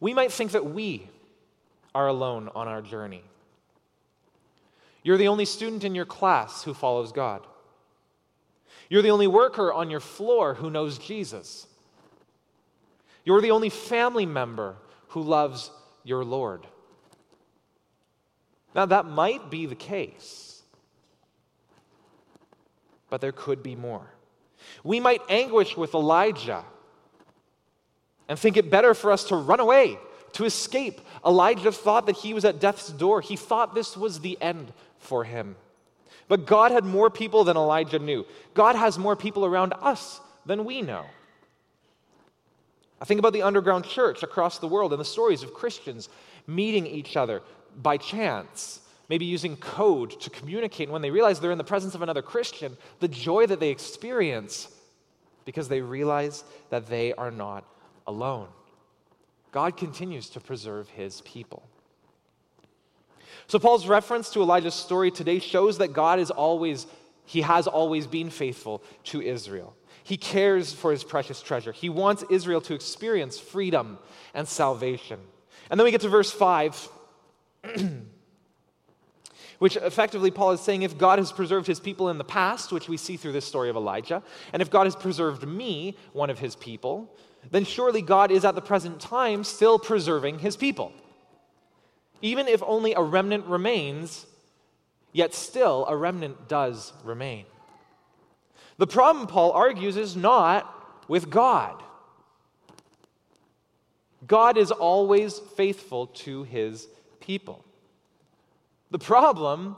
We 0.00 0.12
might 0.12 0.32
think 0.32 0.52
that 0.52 0.66
we 0.66 1.08
are 1.94 2.08
alone 2.08 2.50
on 2.54 2.68
our 2.68 2.82
journey. 2.82 3.22
You're 5.02 5.16
the 5.16 5.28
only 5.28 5.44
student 5.44 5.84
in 5.84 5.94
your 5.94 6.04
class 6.04 6.64
who 6.64 6.74
follows 6.74 7.12
God. 7.12 7.46
You're 8.88 9.02
the 9.02 9.10
only 9.10 9.26
worker 9.26 9.72
on 9.72 9.90
your 9.90 10.00
floor 10.00 10.54
who 10.54 10.70
knows 10.70 10.98
Jesus. 10.98 11.66
You're 13.24 13.40
the 13.40 13.50
only 13.50 13.70
family 13.70 14.26
member 14.26 14.76
who 15.08 15.22
loves 15.22 15.70
your 16.02 16.24
Lord. 16.24 16.66
Now, 18.74 18.86
that 18.86 19.06
might 19.06 19.50
be 19.50 19.66
the 19.66 19.74
case, 19.74 20.62
but 23.08 23.20
there 23.20 23.32
could 23.32 23.62
be 23.62 23.76
more. 23.76 24.06
We 24.82 25.00
might 25.00 25.22
anguish 25.28 25.76
with 25.76 25.94
Elijah 25.94 26.64
and 28.28 28.38
think 28.38 28.56
it 28.56 28.70
better 28.70 28.94
for 28.94 29.12
us 29.12 29.24
to 29.24 29.36
run 29.36 29.60
away, 29.60 29.98
to 30.32 30.44
escape. 30.44 31.00
Elijah 31.24 31.70
thought 31.70 32.06
that 32.06 32.16
he 32.16 32.34
was 32.34 32.44
at 32.44 32.60
death's 32.60 32.88
door, 32.88 33.20
he 33.20 33.36
thought 33.36 33.74
this 33.74 33.96
was 33.96 34.20
the 34.20 34.36
end 34.40 34.72
for 34.98 35.24
him. 35.24 35.56
But 36.26 36.46
God 36.46 36.72
had 36.72 36.84
more 36.84 37.10
people 37.10 37.44
than 37.44 37.56
Elijah 37.56 37.98
knew. 37.98 38.24
God 38.54 38.76
has 38.76 38.98
more 38.98 39.14
people 39.14 39.44
around 39.44 39.74
us 39.80 40.20
than 40.46 40.64
we 40.64 40.82
know. 40.82 41.04
I 43.00 43.04
think 43.04 43.18
about 43.18 43.32
the 43.32 43.42
underground 43.42 43.84
church 43.84 44.22
across 44.22 44.58
the 44.58 44.68
world 44.68 44.92
and 44.92 45.00
the 45.00 45.04
stories 45.04 45.42
of 45.42 45.52
Christians 45.52 46.08
meeting 46.46 46.86
each 46.86 47.16
other 47.16 47.42
by 47.82 47.96
chance, 47.96 48.80
maybe 49.08 49.24
using 49.24 49.56
code 49.56 50.20
to 50.20 50.30
communicate. 50.30 50.88
And 50.88 50.92
when 50.92 51.02
they 51.02 51.10
realize 51.10 51.40
they're 51.40 51.50
in 51.50 51.58
the 51.58 51.64
presence 51.64 51.94
of 51.94 52.02
another 52.02 52.22
Christian, 52.22 52.76
the 53.00 53.08
joy 53.08 53.46
that 53.46 53.60
they 53.60 53.70
experience 53.70 54.68
because 55.44 55.68
they 55.68 55.80
realize 55.80 56.44
that 56.70 56.86
they 56.86 57.12
are 57.14 57.30
not 57.30 57.64
alone. 58.06 58.48
God 59.52 59.76
continues 59.76 60.30
to 60.30 60.40
preserve 60.40 60.88
his 60.88 61.20
people. 61.22 61.62
So, 63.46 63.58
Paul's 63.58 63.86
reference 63.86 64.30
to 64.30 64.40
Elijah's 64.40 64.74
story 64.74 65.10
today 65.10 65.38
shows 65.38 65.78
that 65.78 65.92
God 65.92 66.18
is 66.18 66.30
always, 66.30 66.86
he 67.26 67.42
has 67.42 67.66
always 67.66 68.06
been 68.06 68.30
faithful 68.30 68.82
to 69.04 69.20
Israel. 69.20 69.76
He 70.04 70.18
cares 70.18 70.72
for 70.72 70.90
his 70.90 71.02
precious 71.02 71.40
treasure. 71.40 71.72
He 71.72 71.88
wants 71.88 72.24
Israel 72.30 72.60
to 72.62 72.74
experience 72.74 73.40
freedom 73.40 73.98
and 74.34 74.46
salvation. 74.46 75.18
And 75.70 75.80
then 75.80 75.86
we 75.86 75.90
get 75.90 76.02
to 76.02 76.10
verse 76.10 76.30
5, 76.30 76.88
which 79.58 79.76
effectively 79.76 80.30
Paul 80.30 80.52
is 80.52 80.60
saying 80.60 80.82
if 80.82 80.98
God 80.98 81.18
has 81.18 81.32
preserved 81.32 81.66
his 81.66 81.80
people 81.80 82.10
in 82.10 82.18
the 82.18 82.24
past, 82.24 82.70
which 82.70 82.86
we 82.86 82.98
see 82.98 83.16
through 83.16 83.32
this 83.32 83.46
story 83.46 83.70
of 83.70 83.76
Elijah, 83.76 84.22
and 84.52 84.60
if 84.60 84.70
God 84.70 84.84
has 84.84 84.94
preserved 84.94 85.48
me, 85.48 85.96
one 86.12 86.28
of 86.28 86.38
his 86.38 86.54
people, 86.54 87.10
then 87.50 87.64
surely 87.64 88.02
God 88.02 88.30
is 88.30 88.44
at 88.44 88.54
the 88.54 88.60
present 88.60 89.00
time 89.00 89.42
still 89.42 89.78
preserving 89.78 90.40
his 90.40 90.54
people. 90.54 90.92
Even 92.20 92.46
if 92.46 92.62
only 92.62 92.92
a 92.92 93.02
remnant 93.02 93.46
remains, 93.46 94.26
yet 95.12 95.32
still 95.32 95.86
a 95.88 95.96
remnant 95.96 96.46
does 96.46 96.92
remain. 97.04 97.46
The 98.78 98.86
problem, 98.86 99.26
Paul 99.26 99.52
argues, 99.52 99.96
is 99.96 100.16
not 100.16 100.70
with 101.08 101.30
God. 101.30 101.82
God 104.26 104.56
is 104.56 104.70
always 104.70 105.38
faithful 105.38 106.08
to 106.08 106.44
his 106.44 106.88
people. 107.20 107.64
The 108.90 108.98
problem 108.98 109.76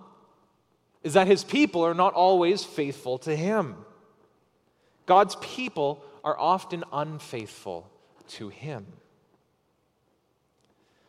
is 1.02 1.14
that 1.14 1.26
his 1.26 1.44
people 1.44 1.82
are 1.82 1.94
not 1.94 2.14
always 2.14 2.64
faithful 2.64 3.18
to 3.18 3.35
him. 3.35 3.76
God's 5.06 5.37
people 5.37 6.02
are 6.24 6.38
often 6.38 6.85
unfaithful 6.92 7.88
to 8.28 8.48
him. 8.48 8.87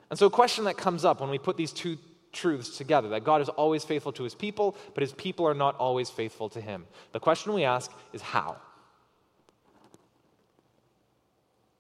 And 0.10 0.18
so, 0.18 0.28
a 0.28 0.30
question 0.30 0.66
that 0.66 0.78
comes 0.78 1.04
up 1.04 1.20
when 1.20 1.30
we 1.30 1.38
put 1.38 1.58
these 1.58 1.74
two 1.74 1.98
truths 2.38 2.78
together 2.78 3.10
that 3.10 3.24
God 3.24 3.42
is 3.42 3.50
always 3.50 3.84
faithful 3.84 4.12
to 4.14 4.24
his 4.24 4.36
people, 4.36 4.78
but 4.94 5.02
his 5.02 5.14
people 5.14 5.46
are 5.46 5.54
not 5.54 5.76
always 5.78 6.10
faithful 6.10 6.50
to 6.50 6.62
him. 6.62 6.86
The 7.12 7.20
question 7.20 7.54
we 7.54 7.64
ask 7.64 7.92
is 8.14 8.22
how? 8.22 8.58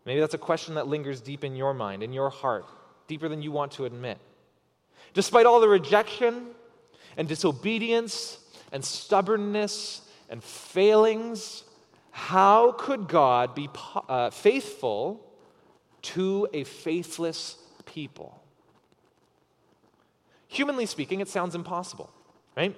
Maybe 0.06 0.20
that's 0.20 0.34
a 0.34 0.40
question 0.40 0.76
that 0.76 0.88
lingers 0.88 1.22
deep 1.22 1.44
in 1.44 1.56
your 1.56 1.74
mind, 1.74 2.02
in 2.02 2.14
your 2.14 2.30
heart, 2.30 2.66
deeper 3.08 3.28
than 3.28 3.42
you 3.42 3.52
want 3.52 3.74
to 3.74 3.86
admit. 3.86 4.18
Despite 5.14 5.46
all 5.46 5.60
the 5.60 5.68
rejection 5.68 6.48
and 7.18 7.28
disobedience 7.28 8.40
and 8.72 8.84
stubbornness 8.84 10.02
and 10.30 10.44
failings, 10.44 11.64
how 12.12 12.72
could 12.72 13.08
God 13.08 13.54
be 13.54 13.70
uh, 14.08 14.30
faithful 14.30 15.22
to 16.02 16.48
a 16.54 16.64
faithless 16.64 17.58
people? 17.86 18.42
Humanly 20.48 20.86
speaking, 20.86 21.20
it 21.20 21.28
sounds 21.28 21.56
impossible, 21.56 22.10
right? 22.56 22.76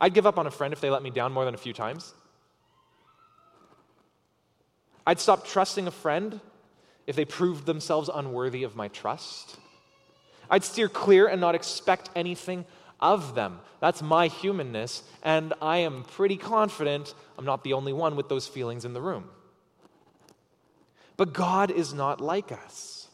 I'd 0.00 0.14
give 0.14 0.26
up 0.26 0.38
on 0.38 0.46
a 0.46 0.50
friend 0.50 0.72
if 0.72 0.80
they 0.80 0.90
let 0.90 1.02
me 1.02 1.10
down 1.10 1.32
more 1.32 1.44
than 1.44 1.54
a 1.54 1.58
few 1.58 1.72
times. 1.72 2.14
I'd 5.06 5.20
stop 5.20 5.46
trusting 5.46 5.86
a 5.86 5.90
friend 5.90 6.40
if 7.06 7.16
they 7.16 7.24
proved 7.24 7.66
themselves 7.66 8.10
unworthy 8.12 8.62
of 8.62 8.74
my 8.74 8.88
trust. 8.88 9.56
I'd 10.50 10.64
steer 10.64 10.88
clear 10.88 11.26
and 11.26 11.40
not 11.40 11.54
expect 11.54 12.10
anything 12.16 12.64
of 13.00 13.34
them. 13.34 13.60
That's 13.80 14.02
my 14.02 14.28
humanness, 14.28 15.02
and 15.22 15.52
I 15.60 15.78
am 15.78 16.04
pretty 16.04 16.36
confident 16.36 17.14
I'm 17.38 17.44
not 17.44 17.64
the 17.64 17.74
only 17.74 17.92
one 17.92 18.16
with 18.16 18.28
those 18.28 18.46
feelings 18.46 18.84
in 18.84 18.94
the 18.94 19.00
room. 19.00 19.28
But 21.16 21.32
God 21.32 21.70
is 21.70 21.92
not 21.92 22.20
like 22.20 22.50
us. 22.50 23.08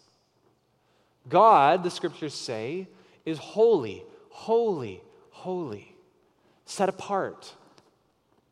God, 1.29 1.83
the 1.83 1.91
scriptures 1.91 2.35
say, 2.35 2.89
is 3.25 3.39
holy, 3.39 4.05
holy, 4.31 5.03
holy, 5.31 5.95
set 6.65 6.89
apart, 6.89 7.55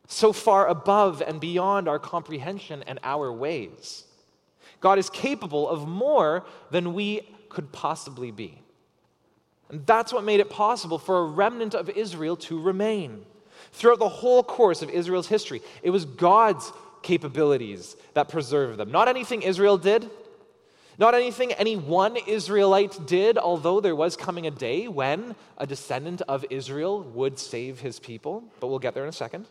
so 0.07 0.33
far 0.33 0.67
above 0.69 1.23
and 1.23 1.41
beyond 1.41 1.89
our 1.89 1.99
comprehension 1.99 2.83
and 2.87 2.99
our 3.03 3.33
ways. 3.33 4.05
God 4.81 4.99
is 4.99 5.11
capable 5.11 5.69
of 5.69 5.89
more 5.89 6.45
than 6.71 6.95
we 6.95 7.23
could 7.49 7.73
possibly 7.73 8.31
be. 8.31 8.63
And 9.71 9.85
that's 9.87 10.13
what 10.13 10.25
made 10.25 10.41
it 10.41 10.49
possible 10.49 10.99
for 10.99 11.19
a 11.19 11.25
remnant 11.25 11.75
of 11.75 11.91
Israel 11.91 12.37
to 12.37 12.61
remain. 12.61 13.25
Throughout 13.73 13.99
the 13.99 14.09
whole 14.09 14.43
course 14.43 14.83
of 14.83 14.89
Israel's 14.89 15.29
history, 15.29 15.61
it 15.83 15.91
was 15.91 16.05
God's 16.05 16.73
capabilities 17.03 17.97
that 18.15 18.29
preserved 18.29 18.79
them. 18.79 18.91
Not 18.91 19.09
anything 19.09 19.43
Israel 19.43 19.77
did, 19.77 20.09
not 20.99 21.15
anything 21.15 21.53
any 21.53 21.77
one 21.77 22.17
Israelite 22.17 23.07
did, 23.07 23.39
although 23.39 23.81
there 23.81 23.95
was 23.95 24.17
coming 24.17 24.47
a 24.47 24.51
day 24.51 24.89
when 24.89 25.37
a 25.57 25.67
descendant 25.67 26.23
of 26.23 26.45
Israel 26.51 27.03
would 27.03 27.39
save 27.39 27.79
his 27.79 28.01
people, 28.01 28.43
but 28.59 28.67
we'll 28.67 28.81
get 28.81 28.95
there 28.95 29.05
in 29.05 29.09
a 29.09 29.13
second. 29.13 29.47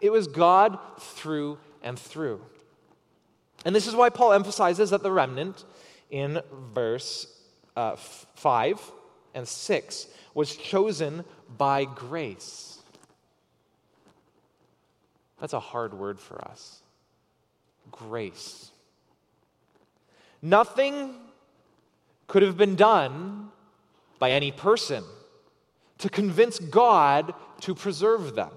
It 0.00 0.10
was 0.10 0.28
God 0.28 0.78
through 1.00 1.58
and 1.82 1.98
through. 1.98 2.40
And 3.64 3.74
this 3.74 3.88
is 3.88 3.96
why 3.96 4.10
Paul 4.10 4.32
emphasizes 4.32 4.90
that 4.90 5.02
the 5.02 5.10
remnant 5.10 5.64
in 6.10 6.40
verse 6.72 7.26
uh, 7.76 7.96
5 7.96 8.92
and 9.34 9.46
6 9.46 10.06
was 10.34 10.56
chosen 10.56 11.24
by 11.56 11.84
grace. 11.84 12.78
That's 15.40 15.52
a 15.52 15.60
hard 15.60 15.94
word 15.94 16.20
for 16.20 16.40
us. 16.44 16.80
Grace. 17.90 18.70
Nothing 20.42 21.14
could 22.26 22.42
have 22.42 22.56
been 22.56 22.76
done 22.76 23.50
by 24.18 24.30
any 24.30 24.52
person 24.52 25.04
to 25.98 26.08
convince 26.08 26.58
God 26.58 27.34
to 27.62 27.74
preserve 27.74 28.34
them. 28.34 28.52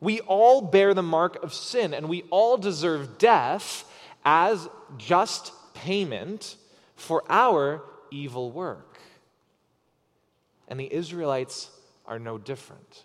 We 0.00 0.20
all 0.20 0.60
bear 0.60 0.94
the 0.94 1.02
mark 1.02 1.42
of 1.42 1.54
sin, 1.54 1.94
and 1.94 2.08
we 2.08 2.22
all 2.30 2.56
deserve 2.56 3.18
death 3.18 3.84
as 4.24 4.68
just 4.98 5.52
payment 5.74 6.56
for 6.96 7.22
our 7.28 7.82
evil 8.10 8.50
work. 8.50 8.98
And 10.68 10.78
the 10.80 10.92
Israelites 10.92 11.70
are 12.06 12.18
no 12.18 12.38
different. 12.38 13.04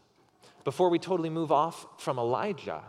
Before 0.64 0.90
we 0.90 1.00
totally 1.00 1.30
move 1.30 1.52
off 1.52 1.86
from 1.98 2.18
Elijah, 2.18 2.82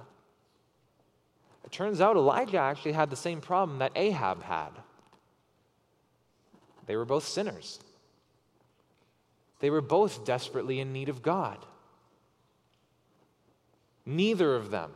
it 1.64 1.72
turns 1.72 2.00
out 2.00 2.16
Elijah 2.16 2.58
actually 2.58 2.92
had 2.92 3.10
the 3.10 3.16
same 3.16 3.40
problem 3.40 3.78
that 3.78 3.92
Ahab 3.94 4.42
had. 4.42 4.70
They 6.86 6.96
were 6.96 7.04
both 7.04 7.26
sinners. 7.26 7.80
They 9.60 9.70
were 9.70 9.80
both 9.80 10.24
desperately 10.24 10.80
in 10.80 10.92
need 10.92 11.08
of 11.08 11.22
God. 11.22 11.58
Neither 14.04 14.56
of 14.56 14.70
them 14.70 14.90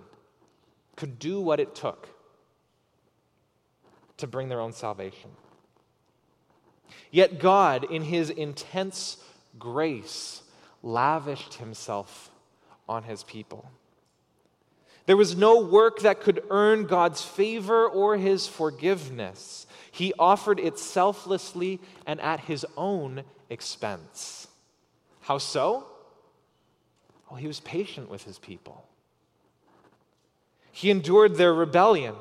could 0.96 1.18
do 1.18 1.40
what 1.40 1.60
it 1.60 1.74
took 1.74 2.08
to 4.16 4.26
bring 4.26 4.48
their 4.48 4.60
own 4.60 4.72
salvation. 4.72 5.30
Yet 7.10 7.38
God, 7.38 7.84
in 7.84 8.02
his 8.02 8.30
intense 8.30 9.18
grace, 9.58 10.42
lavished 10.82 11.54
himself 11.54 12.30
on 12.88 13.04
his 13.04 13.22
people. 13.22 13.70
There 15.06 15.16
was 15.16 15.36
no 15.36 15.60
work 15.60 16.00
that 16.00 16.20
could 16.20 16.42
earn 16.50 16.86
God's 16.86 17.22
favor 17.22 17.86
or 17.86 18.16
his 18.16 18.48
forgiveness. 18.48 19.65
He 19.96 20.12
offered 20.18 20.60
it 20.60 20.78
selflessly 20.78 21.80
and 22.06 22.20
at 22.20 22.40
his 22.40 22.66
own 22.76 23.22
expense. 23.48 24.46
How 25.22 25.38
so? 25.38 25.86
Well, 27.30 27.40
he 27.40 27.46
was 27.46 27.60
patient 27.60 28.10
with 28.10 28.22
his 28.24 28.38
people. 28.38 28.86
He 30.70 30.90
endured 30.90 31.36
their 31.36 31.54
rebellion. 31.54 32.14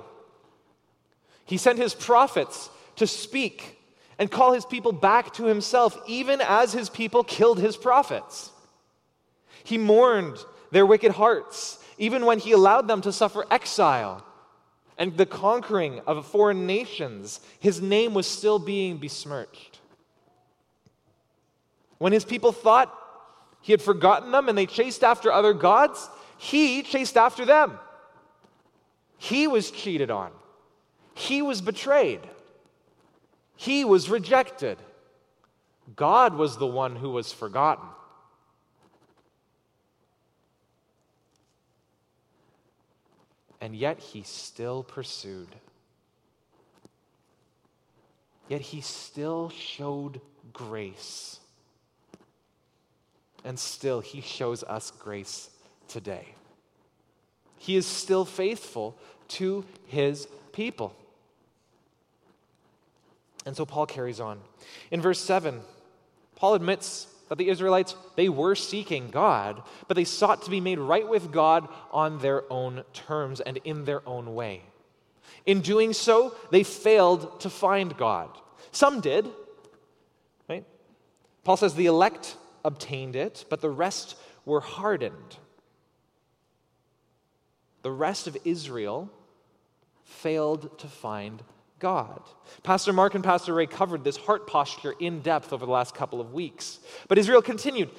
He 1.44 1.58
sent 1.58 1.78
his 1.78 1.94
prophets 1.94 2.70
to 2.96 3.06
speak 3.06 3.78
and 4.18 4.32
call 4.32 4.54
his 4.54 4.66
people 4.66 4.94
back 4.94 5.34
to 5.34 5.44
himself, 5.44 5.98
even 6.08 6.40
as 6.40 6.72
his 6.72 6.90
people 6.90 7.26
killed 7.26 7.60
his 7.60 7.76
prophets. 7.76 8.52
He 9.66 9.78
mourned 9.78 10.38
their 10.72 10.86
wicked 10.86 11.12
hearts, 11.12 11.78
even 11.98 12.26
when 12.26 12.40
he 12.40 12.54
allowed 12.54 12.88
them 12.88 13.02
to 13.02 13.12
suffer 13.12 13.46
exile 13.52 14.26
and 14.98 15.18
the 15.18 15.26
conquering 15.26 16.00
of 16.08 16.26
foreign 16.26 16.66
nations, 16.66 17.40
his 17.60 17.82
name 17.82 18.14
was 18.14 18.28
still 18.28 18.60
being 18.60 18.98
besmirched. 18.98 19.80
When 21.98 22.14
his 22.14 22.26
people 22.26 22.52
thought 22.52 23.02
He 23.66 23.72
had 23.72 23.82
forgotten 23.82 24.32
them 24.32 24.48
and 24.48 24.56
they 24.56 24.68
chased 24.68 25.04
after 25.04 25.32
other 25.32 25.52
gods. 25.52 26.08
He 26.38 26.84
chased 26.84 27.18
after 27.18 27.46
them. 27.46 27.80
He 29.18 29.48
was 29.48 29.72
cheated 29.72 30.12
on. 30.12 30.30
He 31.16 31.42
was 31.42 31.62
betrayed. 31.62 32.20
He 33.56 33.84
was 33.84 34.08
rejected. 34.08 34.78
God 35.96 36.36
was 36.36 36.58
the 36.58 36.68
one 36.68 36.96
who 36.96 37.10
was 37.10 37.34
forgotten. 37.34 37.88
And 43.62 43.76
yet 43.76 44.00
he 44.00 44.22
still 44.24 44.84
pursued. 44.84 45.48
Yet 48.48 48.62
he 48.62 48.82
still 48.82 49.50
showed 49.50 50.22
grace. 50.54 51.40
And 53.44 53.58
still 53.58 54.02
he 54.02 54.22
shows 54.22 54.64
us 54.64 54.92
grace 54.92 55.50
today. 55.88 56.36
He 57.58 57.76
is 57.76 57.88
still 57.88 58.26
faithful 58.26 58.98
to 59.30 59.66
his 59.88 60.28
people. 60.52 60.96
And 63.46 63.56
so 63.56 63.66
Paul 63.66 63.86
carries 63.86 64.20
on. 64.20 64.40
In 64.92 65.02
verse 65.02 65.20
7, 65.20 65.62
Paul 66.36 66.56
admits 66.56 67.08
that 67.30 67.38
the 67.38 67.50
Israelites, 67.50 67.96
they 68.16 68.30
were 68.30 68.56
seeking 68.56 69.10
God, 69.10 69.64
but 69.88 69.96
they 69.96 70.04
sought 70.04 70.44
to 70.44 70.52
be 70.52 70.62
made 70.62 70.80
right 70.80 71.08
with 71.08 71.32
God 71.32 71.68
on 71.92 72.20
their 72.20 72.52
own 72.52 72.84
terms 72.94 73.42
and 73.42 73.58
in 73.58 73.86
their 73.86 74.08
own 74.08 74.36
way. 74.36 74.62
In 75.46 75.62
doing 75.62 75.94
so, 75.94 76.36
they 76.52 76.64
failed 76.64 77.40
to 77.42 77.50
find 77.50 77.96
God. 77.98 78.30
Some 78.72 79.00
did, 79.00 79.28
right? 80.48 80.66
Paul 81.44 81.58
says 81.58 81.76
the 81.76 81.86
elect 81.86 82.36
obtained 82.64 83.16
it, 83.16 83.46
but 83.50 83.62
the 83.62 83.70
rest 83.70 84.18
were 84.46 84.62
hardened. 84.62 85.38
The 87.82 87.92
rest 87.92 88.28
of 88.28 88.38
Israel 88.44 89.12
failed 90.04 90.80
to 90.80 90.88
find 90.88 91.44
God. 91.80 92.22
Pastor 92.64 92.94
Mark 92.94 93.16
and 93.16 93.24
Pastor 93.24 93.54
Ray 93.54 93.68
covered 93.68 94.04
this 94.04 94.18
heart 94.18 94.48
posture 94.48 94.94
in 95.00 95.22
depth 95.22 95.52
over 95.52 95.66
the 95.66 95.72
last 95.72 95.94
couple 95.94 96.22
of 96.22 96.34
weeks. 96.34 96.80
But 97.08 97.18
Israel 97.18 97.42
continued 97.42 97.90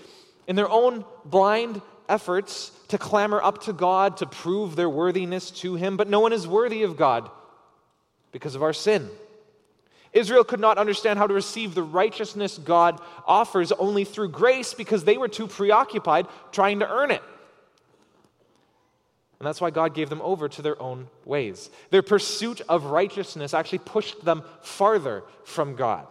in 0.46 0.56
their 0.56 0.70
own 0.70 1.04
blind 1.24 1.82
efforts 2.08 2.70
to 2.88 2.98
clamor 2.98 3.42
up 3.42 3.62
to 3.62 3.72
God 3.72 4.18
to 4.18 4.26
prove 4.26 4.76
their 4.76 4.88
worthiness 4.88 5.50
to 5.50 5.74
Him, 5.74 5.96
but 5.96 6.08
no 6.08 6.20
one 6.20 6.32
is 6.32 6.46
worthy 6.46 6.82
of 6.82 6.96
God 6.96 7.30
because 8.32 8.54
of 8.54 8.62
our 8.62 8.72
sin. 8.72 9.08
Israel 10.12 10.44
could 10.44 10.60
not 10.60 10.78
understand 10.78 11.18
how 11.18 11.26
to 11.26 11.34
receive 11.34 11.74
the 11.74 11.82
righteousness 11.82 12.56
God 12.58 13.00
offers 13.26 13.72
only 13.72 14.04
through 14.04 14.30
grace 14.30 14.72
because 14.72 15.04
they 15.04 15.18
were 15.18 15.28
too 15.28 15.46
preoccupied 15.46 16.26
trying 16.52 16.78
to 16.78 16.90
earn 16.90 17.10
it. 17.10 17.22
And 19.38 19.46
that's 19.46 19.60
why 19.60 19.70
God 19.70 19.94
gave 19.94 20.08
them 20.08 20.22
over 20.22 20.48
to 20.48 20.62
their 20.62 20.80
own 20.80 21.08
ways. 21.24 21.68
Their 21.90 22.02
pursuit 22.02 22.62
of 22.68 22.86
righteousness 22.86 23.52
actually 23.52 23.80
pushed 23.80 24.24
them 24.24 24.42
farther 24.62 25.24
from 25.44 25.76
God. 25.76 26.06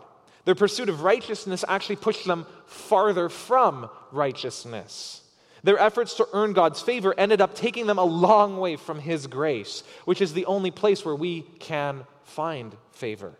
Their 0.45 0.55
pursuit 0.55 0.89
of 0.89 1.01
righteousness 1.01 1.65
actually 1.67 1.95
pushed 1.95 2.25
them 2.25 2.45
farther 2.67 3.29
from 3.29 3.89
righteousness. 4.11 5.23
Their 5.63 5.79
efforts 5.79 6.13
to 6.15 6.27
earn 6.33 6.53
God's 6.53 6.81
favor 6.81 7.15
ended 7.17 7.41
up 7.41 7.55
taking 7.55 7.87
them 7.87 7.97
a 7.97 8.03
long 8.03 8.57
way 8.57 8.75
from 8.75 8.99
His 8.99 9.25
grace, 9.25 9.83
which 10.05 10.21
is 10.21 10.33
the 10.33 10.45
only 10.45 10.69
place 10.69 11.03
where 11.03 11.15
we 11.15 11.41
can 11.59 12.05
find 12.23 12.75
favor. 12.91 13.33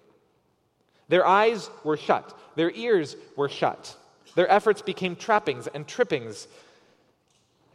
Their 1.08 1.28
eyes 1.28 1.70
were 1.84 1.98
shut, 1.98 2.36
their 2.56 2.72
ears 2.72 3.16
were 3.36 3.50
shut. 3.50 3.96
Their 4.34 4.50
efforts 4.50 4.82
became 4.82 5.16
trappings 5.16 5.68
and 5.68 5.88
trippings 5.88 6.48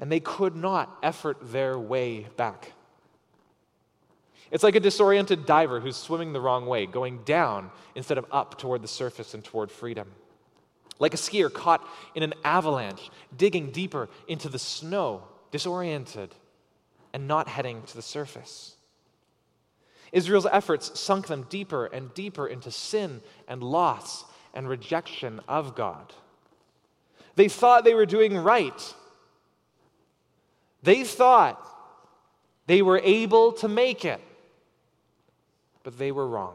and 0.00 0.10
they 0.10 0.18
could 0.18 0.56
not 0.56 0.98
effort 1.02 1.36
their 1.52 1.78
way 1.78 2.26
back. 2.36 2.72
It's 4.50 4.64
like 4.64 4.74
a 4.74 4.80
disoriented 4.80 5.46
diver 5.46 5.78
who's 5.78 5.94
swimming 5.94 6.32
the 6.32 6.40
wrong 6.40 6.66
way, 6.66 6.86
going 6.86 7.22
down 7.24 7.70
instead 7.94 8.18
of 8.18 8.24
up 8.32 8.58
toward 8.58 8.82
the 8.82 8.88
surface 8.88 9.34
and 9.34 9.44
toward 9.44 9.70
freedom. 9.70 10.10
Like 10.98 11.14
a 11.14 11.18
skier 11.18 11.52
caught 11.52 11.86
in 12.14 12.22
an 12.22 12.34
avalanche, 12.44 13.10
digging 13.36 13.70
deeper 13.70 14.08
into 14.26 14.48
the 14.48 14.58
snow, 14.58 15.22
disoriented, 15.50 16.34
and 17.12 17.28
not 17.28 17.46
heading 17.46 17.82
to 17.82 17.94
the 17.94 18.02
surface. 18.02 18.74
Israel's 20.12 20.46
efforts 20.46 20.98
sunk 20.98 21.26
them 21.28 21.46
deeper 21.48 21.86
and 21.86 22.12
deeper 22.14 22.48
into 22.48 22.70
sin 22.70 23.20
and 23.46 23.62
loss 23.62 24.24
and 24.54 24.68
rejection 24.68 25.40
of 25.46 25.76
God. 25.76 26.12
They 27.36 27.48
thought 27.48 27.84
they 27.84 27.94
were 27.94 28.06
doing 28.06 28.36
right 28.36 28.94
they 30.82 31.04
thought 31.04 31.66
they 32.66 32.82
were 32.82 33.00
able 33.02 33.52
to 33.54 33.68
make 33.68 34.04
it, 34.04 34.20
but 35.82 35.98
they 35.98 36.12
were 36.12 36.26
wrong. 36.26 36.54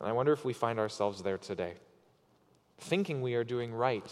And 0.00 0.08
I 0.08 0.12
wonder 0.12 0.32
if 0.32 0.44
we 0.44 0.52
find 0.52 0.78
ourselves 0.78 1.22
there 1.22 1.38
today, 1.38 1.74
thinking 2.78 3.22
we 3.22 3.34
are 3.34 3.44
doing 3.44 3.72
right, 3.72 4.06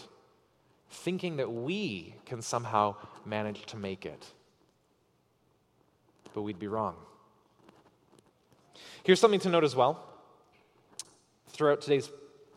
thinking 0.89 1.37
that 1.37 1.51
we 1.51 2.15
can 2.25 2.41
somehow 2.41 2.95
manage 3.25 3.65
to 3.67 3.77
make 3.77 4.05
it. 4.05 4.25
But 6.33 6.43
we'd 6.43 6.59
be 6.59 6.67
wrong. 6.67 6.95
Here's 9.03 9.19
something 9.19 9.39
to 9.41 9.49
note 9.49 9.63
as 9.63 9.75
well. 9.75 10.07
Throughout 11.49 11.81
today's 11.81 12.09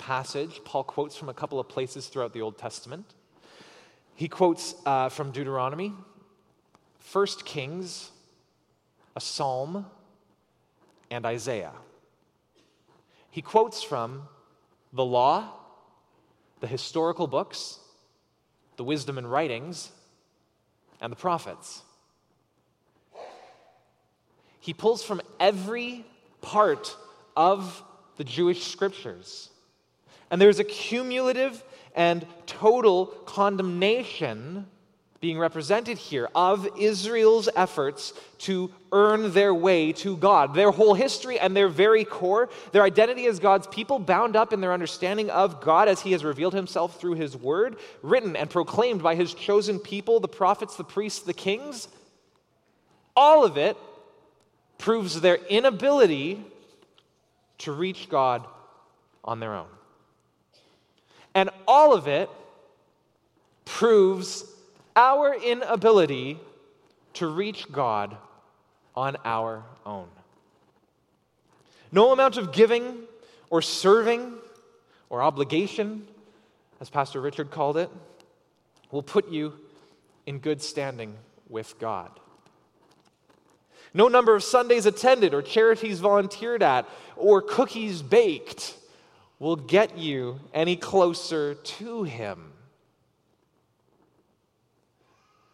passage, 0.05 0.61
Paul 0.67 0.85
quotes 0.85 1.17
from 1.17 1.31
a 1.31 1.35
couple 1.35 1.59
of 1.59 1.67
places 1.67 2.09
throughout 2.09 2.35
the 2.35 2.43
Old 2.43 2.59
Testament. 2.59 3.15
He 4.15 4.29
quotes 4.29 4.75
uh, 4.85 5.09
from 5.09 5.31
Deuteronomy, 5.31 5.95
1 7.11 7.27
Kings, 7.47 8.11
a 9.17 9.21
psalm, 9.21 9.87
and 11.11 11.25
Isaiah. 11.25 11.73
He 13.31 13.41
quotes 13.41 13.83
from 13.83 14.29
the 14.93 15.05
law, 15.05 15.49
the 16.61 16.67
historical 16.67 17.27
books, 17.27 17.79
the 18.77 18.85
wisdom 18.85 19.17
and 19.17 19.31
writings, 19.31 19.91
and 21.01 21.11
the 21.11 21.17
prophets. 21.17 21.81
He 24.61 24.75
pulls 24.75 25.03
from 25.03 25.23
every 25.41 26.05
part 26.43 26.95
of 27.35 27.83
the 28.19 28.25
Jewish 28.25 28.71
scriptures. 28.71 29.49
And 30.31 30.41
there's 30.41 30.59
a 30.59 30.65
cumulative 30.65 31.63
and 31.95 32.27
total 32.47 33.07
condemnation 33.07 34.67
being 35.25 35.39
represented 35.39 35.97
here 35.97 36.29
of 36.35 36.69
Israel's 36.79 37.49
efforts 37.57 38.13
to 38.37 38.71
earn 38.93 39.33
their 39.33 39.55
way 39.55 39.91
to 39.91 40.19
God. 40.19 40.53
Their 40.53 40.71
whole 40.71 40.93
history 40.93 41.39
and 41.39 41.57
their 41.57 41.69
very 41.71 42.05
core, 42.05 42.51
their 42.73 42.83
identity 42.83 43.25
as 43.25 43.39
God's 43.39 43.67
people, 43.69 43.99
bound 43.99 44.37
up 44.37 44.53
in 44.53 44.61
their 44.61 44.75
understanding 44.75 45.31
of 45.31 45.63
God 45.63 45.89
as 45.89 46.03
He 46.03 46.13
has 46.13 46.23
revealed 46.23 46.53
Himself 46.53 47.01
through 47.01 47.15
His 47.15 47.35
Word, 47.35 47.77
written 48.03 48.37
and 48.37 48.51
proclaimed 48.51 49.03
by 49.03 49.15
His 49.15 49.33
chosen 49.33 49.79
people, 49.79 50.21
the 50.21 50.29
prophets, 50.29 50.77
the 50.77 50.85
priests, 50.85 51.21
the 51.21 51.33
kings. 51.33 51.89
All 53.17 53.45
of 53.45 53.57
it 53.57 53.79
proves 54.77 55.23
their 55.23 55.37
inability 55.37 56.45
to 57.61 57.73
reach 57.73 58.11
God 58.11 58.47
on 59.25 59.41
their 59.41 59.55
own. 59.55 59.74
And 61.35 61.51
all 61.67 61.93
of 61.93 62.07
it 62.07 62.31
proves 63.65 64.45
our 64.95 65.35
inability 65.35 66.39
to 67.15 67.27
reach 67.27 67.71
God 67.71 68.17
on 68.95 69.17
our 69.25 69.65
own. 69.85 70.09
No 71.91 72.13
amount 72.13 72.37
of 72.37 72.53
giving 72.53 73.03
or 73.51 73.63
serving 73.63 74.35
or 75.11 75.23
obligation, 75.23 76.07
as 76.81 76.91
Pastor 76.91 77.21
Richard 77.21 77.51
called 77.51 77.77
it, 77.77 77.91
will 78.91 79.03
put 79.03 79.29
you 79.29 79.53
in 80.27 80.39
good 80.39 80.63
standing 80.63 81.15
with 81.49 81.79
God. 81.79 82.11
No 83.93 84.09
number 84.09 84.35
of 84.35 84.43
Sundays 84.43 84.87
attended 84.87 85.35
or 85.35 85.43
charities 85.43 86.01
volunteered 86.01 86.63
at 86.63 86.89
or 87.17 87.41
cookies 87.41 88.03
baked 88.03 88.77
will 89.45 89.57
get 89.57 89.99
you 89.99 90.41
any 90.55 90.75
closer 90.75 91.55
to 91.55 92.03
Him. 92.03 92.51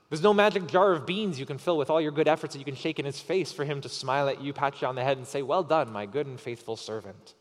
There's 0.09 0.23
no 0.23 0.33
magic 0.33 0.69
jar 0.69 0.93
of 0.93 1.07
beans 1.07 1.41
you 1.41 1.47
can 1.47 1.59
fill 1.59 1.77
with 1.77 1.91
all 1.91 2.01
your 2.01 2.13
good 2.13 2.29
efforts 2.29 2.55
that 2.55 2.61
you 2.61 2.65
can 2.65 2.77
shake 2.77 3.01
in 3.01 3.05
His 3.05 3.19
face 3.19 3.51
for 3.51 3.65
Him 3.65 3.81
to 3.81 3.89
smile 3.89 4.29
at 4.29 4.41
you, 4.41 4.53
pat 4.53 4.81
you 4.81 4.87
on 4.87 4.95
the 4.95 5.03
head, 5.03 5.17
and 5.17 5.27
say, 5.27 5.43
Well 5.43 5.65
done, 5.65 5.93
my 5.93 6.07
good 6.07 6.29
and 6.29 6.39
faithful 6.39 6.77
servant. 6.77 7.35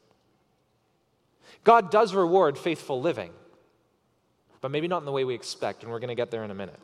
God 1.64 1.92
does 1.92 2.16
reward 2.16 2.58
faithful 2.58 3.00
living, 3.00 3.32
but 4.60 4.72
maybe 4.72 4.88
not 4.88 5.04
in 5.04 5.06
the 5.06 5.12
way 5.12 5.26
we 5.26 5.36
expect, 5.36 5.84
and 5.84 5.92
we're 5.92 6.00
going 6.00 6.10
to 6.10 6.16
get 6.16 6.32
there 6.32 6.44
in 6.44 6.50
a 6.50 6.56
minute. 6.56 6.80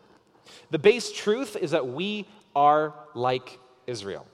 The 0.70 0.78
base 0.78 1.12
truth 1.12 1.56
is 1.56 1.72
that 1.72 1.88
we 1.88 2.28
are 2.56 2.94
like 3.16 3.58
Israel. 3.88 4.28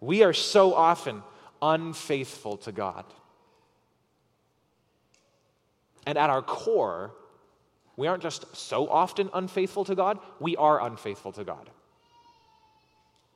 We 0.00 0.22
are 0.22 0.32
so 0.32 0.74
often 0.74 1.24
unfaithful 1.62 2.56
to 2.58 2.72
God. 2.72 3.04
And 6.06 6.16
at 6.16 6.30
our 6.30 6.42
core, 6.42 7.12
we 7.96 8.06
aren't 8.06 8.22
just 8.22 8.56
so 8.56 8.88
often 8.88 9.28
unfaithful 9.34 9.84
to 9.86 9.94
God, 9.94 10.18
we 10.40 10.56
are 10.56 10.80
unfaithful 10.84 11.32
to 11.32 11.44
God. 11.44 11.68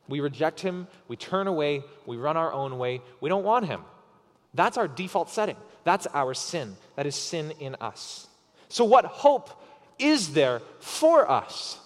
We 0.09 0.21
reject 0.21 0.61
Him, 0.61 0.87
we 1.09 1.17
turn 1.17 1.47
away, 1.47 1.83
we 2.07 2.17
run 2.17 2.37
our 2.37 2.53
own 2.53 2.79
way, 2.79 3.03
we 3.21 3.29
don't 3.29 3.45
want 3.45 3.67
Him. 3.67 3.83
That's 4.55 4.77
our 4.77 4.89
default 4.89 5.31
setting. 5.31 5.57
That's 5.85 6.07
our 6.09 6.35
sin. 6.35 6.77
That 6.97 7.07
is 7.07 7.17
sin 7.17 7.53
in 7.59 7.77
us. 7.81 8.27
So, 8.69 8.85
what 8.85 9.05
hope 9.05 9.51
is 9.99 10.33
there 10.35 10.61
for 10.81 11.31
us? 11.31 11.79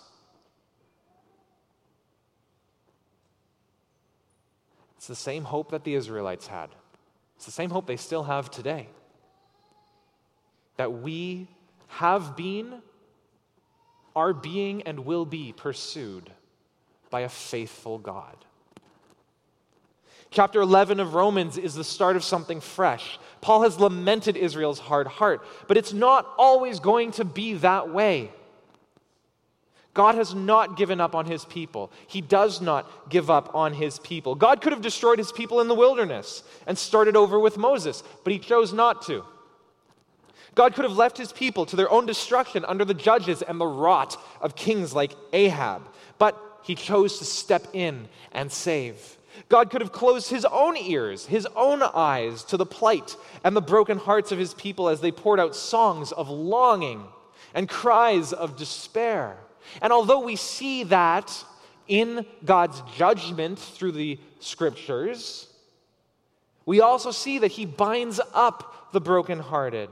It's 5.07 5.21
the 5.21 5.25
same 5.31 5.45
hope 5.45 5.71
that 5.71 5.85
the 5.85 5.95
Israelites 5.95 6.49
had. 6.49 6.69
It's 7.37 7.45
the 7.47 7.53
same 7.53 7.71
hope 7.71 7.87
they 7.87 7.97
still 7.97 8.25
have 8.25 8.51
today. 8.51 8.89
That 10.79 10.95
we 10.95 11.47
have 11.87 12.37
been, 12.37 12.83
are 14.17 14.33
being, 14.33 14.83
and 14.83 15.07
will 15.07 15.25
be 15.25 15.53
pursued 15.53 16.33
by 17.09 17.21
a 17.21 17.29
faithful 17.29 17.99
God. 17.99 18.35
Chapter 20.33 20.61
11 20.61 20.99
of 20.99 21.15
Romans 21.15 21.57
is 21.57 21.77
the 21.77 21.85
start 21.85 22.17
of 22.17 22.25
something 22.25 22.61
fresh. 22.61 23.21
Paul 23.41 23.63
has 23.63 23.79
lamented 23.79 24.37
Israel's 24.37 24.81
hard 24.81 25.07
heart, 25.07 25.47
but 25.69 25.77
it's 25.77 25.93
not 25.93 26.29
always 26.37 26.81
going 26.81 27.13
to 27.13 27.25
be 27.25 27.55
that 27.55 27.95
way. 27.95 28.33
God 29.97 30.15
has 30.17 30.35
not 30.35 30.77
given 30.77 31.01
up 31.01 31.15
on 31.15 31.25
his 31.25 31.47
people. 31.47 31.91
He 32.07 32.21
does 32.21 32.61
not 32.61 33.09
give 33.09 33.31
up 33.31 33.55
on 33.55 33.73
his 33.73 33.99
people. 33.99 34.35
God 34.35 34.61
could 34.61 34.75
have 34.75 34.83
destroyed 34.83 35.19
his 35.19 35.33
people 35.33 35.63
in 35.63 35.69
the 35.69 35.75
wilderness 35.75 36.43
and 36.67 36.77
started 36.77 37.17
over 37.17 37.41
with 37.41 37.57
Moses, 37.57 38.03
but 38.23 38.31
he 38.31 38.39
chose 38.39 38.75
not 38.75 39.01
to. 39.07 39.25
God 40.55 40.75
could 40.75 40.85
have 40.85 40.99
left 40.99 41.17
his 41.17 41.33
people 41.33 41.65
to 41.65 41.77
their 41.77 41.91
own 41.91 42.05
destruction 42.05 42.63
under 42.67 42.85
the 42.85 42.93
judges 42.93 43.41
and 43.41 43.59
the 43.59 43.67
rot 43.67 44.23
of 44.43 44.55
kings 44.55 44.95
like 44.95 45.13
Ahab, 45.33 45.89
but 46.19 46.61
he 46.63 46.75
chose 46.75 47.19
to 47.19 47.25
step 47.25 47.67
in 47.73 48.07
and 48.33 48.53
save. 48.53 49.17
God 49.49 49.71
could 49.71 49.81
have 49.81 49.93
closed 49.93 50.29
his 50.29 50.45
own 50.45 50.77
ears, 50.77 51.25
his 51.25 51.49
own 51.57 51.83
eyes 51.83 52.45
to 52.45 52.59
the 52.59 52.67
plight 52.67 53.17
and 53.45 53.57
the 53.57 53.63
broken 53.63 53.97
hearts 53.97 54.31
of 54.31 54.39
his 54.39 54.53
people 54.53 54.91
as 54.91 55.01
they 55.01 55.11
poured 55.11 55.41
out 55.41 55.57
songs 55.57 56.13
of 56.13 56.29
longing 56.29 57.03
and 57.55 57.67
cries 57.67 58.35
of 58.35 58.59
despair. 58.59 59.39
And 59.83 59.93
although 59.93 60.21
we 60.21 60.37
see 60.37 60.85
that 60.85 61.45
in 61.89 62.27
God's 62.45 62.83
judgment 62.97 63.59
through 63.59 63.93
the 63.93 64.19
scriptures, 64.41 65.49
we 66.65 66.81
also 66.81 67.11
see 67.11 67.39
that 67.39 67.53
he 67.53 67.67
binds 67.67 68.21
up 68.35 68.93
the 68.93 69.01
brokenhearted 69.01 69.91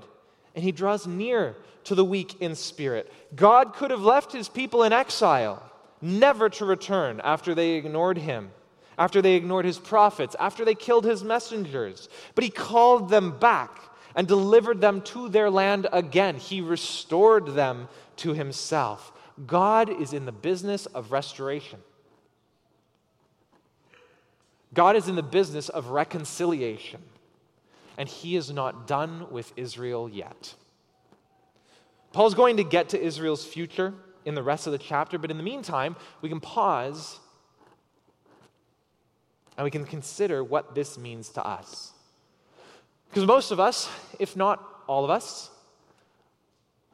and 0.54 0.64
he 0.64 0.72
draws 0.72 1.06
near 1.06 1.56
to 1.84 1.94
the 1.94 2.04
weak 2.04 2.40
in 2.40 2.54
spirit. 2.54 3.12
God 3.34 3.74
could 3.74 3.90
have 3.90 4.02
left 4.02 4.32
his 4.32 4.48
people 4.48 4.82
in 4.82 4.92
exile, 4.92 5.62
never 6.00 6.48
to 6.50 6.64
return 6.64 7.20
after 7.22 7.54
they 7.54 7.72
ignored 7.72 8.18
him, 8.18 8.50
after 8.98 9.20
they 9.20 9.34
ignored 9.34 9.64
his 9.64 9.78
prophets, 9.78 10.34
after 10.40 10.64
they 10.64 10.74
killed 10.74 11.04
his 11.04 11.22
messengers. 11.22 12.08
But 12.34 12.44
he 12.44 12.50
called 12.50 13.08
them 13.08 13.38
back 13.38 13.70
and 14.14 14.26
delivered 14.26 14.80
them 14.80 15.02
to 15.02 15.28
their 15.28 15.50
land 15.50 15.88
again. 15.92 16.37
He 16.37 16.60
restored 16.60 17.54
them 17.54 17.88
to 18.16 18.32
himself. 18.32 19.12
God 19.47 19.88
is 19.88 20.12
in 20.12 20.27
the 20.27 20.33
business 20.33 20.87
of 20.87 21.12
restoration. 21.12 21.81
God 24.73 24.97
is 24.97 25.09
in 25.09 25.16
the 25.16 25.23
business 25.23 25.68
of 25.68 25.88
reconciliation, 25.88 27.03
and 27.97 28.09
he 28.09 28.37
is 28.37 28.51
not 28.51 28.87
done 28.87 29.31
with 29.31 29.53
Israel 29.57 30.09
yet. 30.09 30.55
Paul's 32.12 32.35
going 32.35 32.57
to 32.59 32.64
get 32.64 32.90
to 32.90 33.01
Israel's 33.01 33.44
future 33.44 33.94
in 34.25 34.35
the 34.35 34.42
rest 34.42 34.66
of 34.66 34.73
the 34.73 34.79
chapter, 34.79 35.18
but 35.18 35.31
in 35.31 35.37
the 35.37 35.42
meantime, 35.42 35.97
we 36.23 36.29
can 36.29 36.40
pause 36.40 37.18
and 39.57 39.64
we 39.64 39.70
can 39.70 39.85
consider 39.85 40.42
what 40.42 40.75
this 40.75 40.99
means 40.99 41.29
to 41.31 41.44
us. 41.44 41.92
Because 43.09 43.25
most 43.27 43.51
of 43.51 43.61
us, 43.61 43.88
if 44.18 44.37
not 44.37 44.64
all 44.88 45.05
of 45.05 45.11
us, 45.11 45.51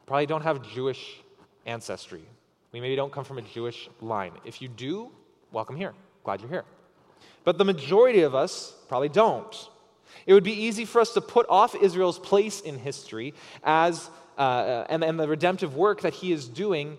probably 0.05 0.27
don't 0.27 0.43
have 0.43 0.61
Jewish 0.67 1.20
ancestry. 1.65 2.23
We 2.71 2.79
maybe 2.79 2.95
don't 2.95 3.11
come 3.11 3.23
from 3.23 3.37
a 3.37 3.41
Jewish 3.41 3.89
line. 3.99 4.31
If 4.45 4.61
you 4.61 4.67
do, 4.67 5.11
welcome 5.51 5.75
here. 5.75 5.93
Glad 6.23 6.41
you're 6.41 6.49
here. 6.49 6.65
But 7.43 7.57
the 7.57 7.65
majority 7.65 8.21
of 8.21 8.35
us 8.35 8.73
probably 8.87 9.09
don't. 9.09 9.69
It 10.25 10.33
would 10.33 10.43
be 10.43 10.53
easy 10.53 10.85
for 10.85 11.01
us 11.01 11.13
to 11.13 11.21
put 11.21 11.45
off 11.49 11.75
Israel's 11.75 12.19
place 12.19 12.61
in 12.61 12.77
history 12.77 13.33
as 13.63 14.09
uh, 14.37 14.85
and, 14.89 15.03
and 15.03 15.19
the 15.19 15.27
redemptive 15.27 15.75
work 15.75 16.01
that 16.01 16.13
he 16.13 16.31
is 16.31 16.47
doing 16.47 16.97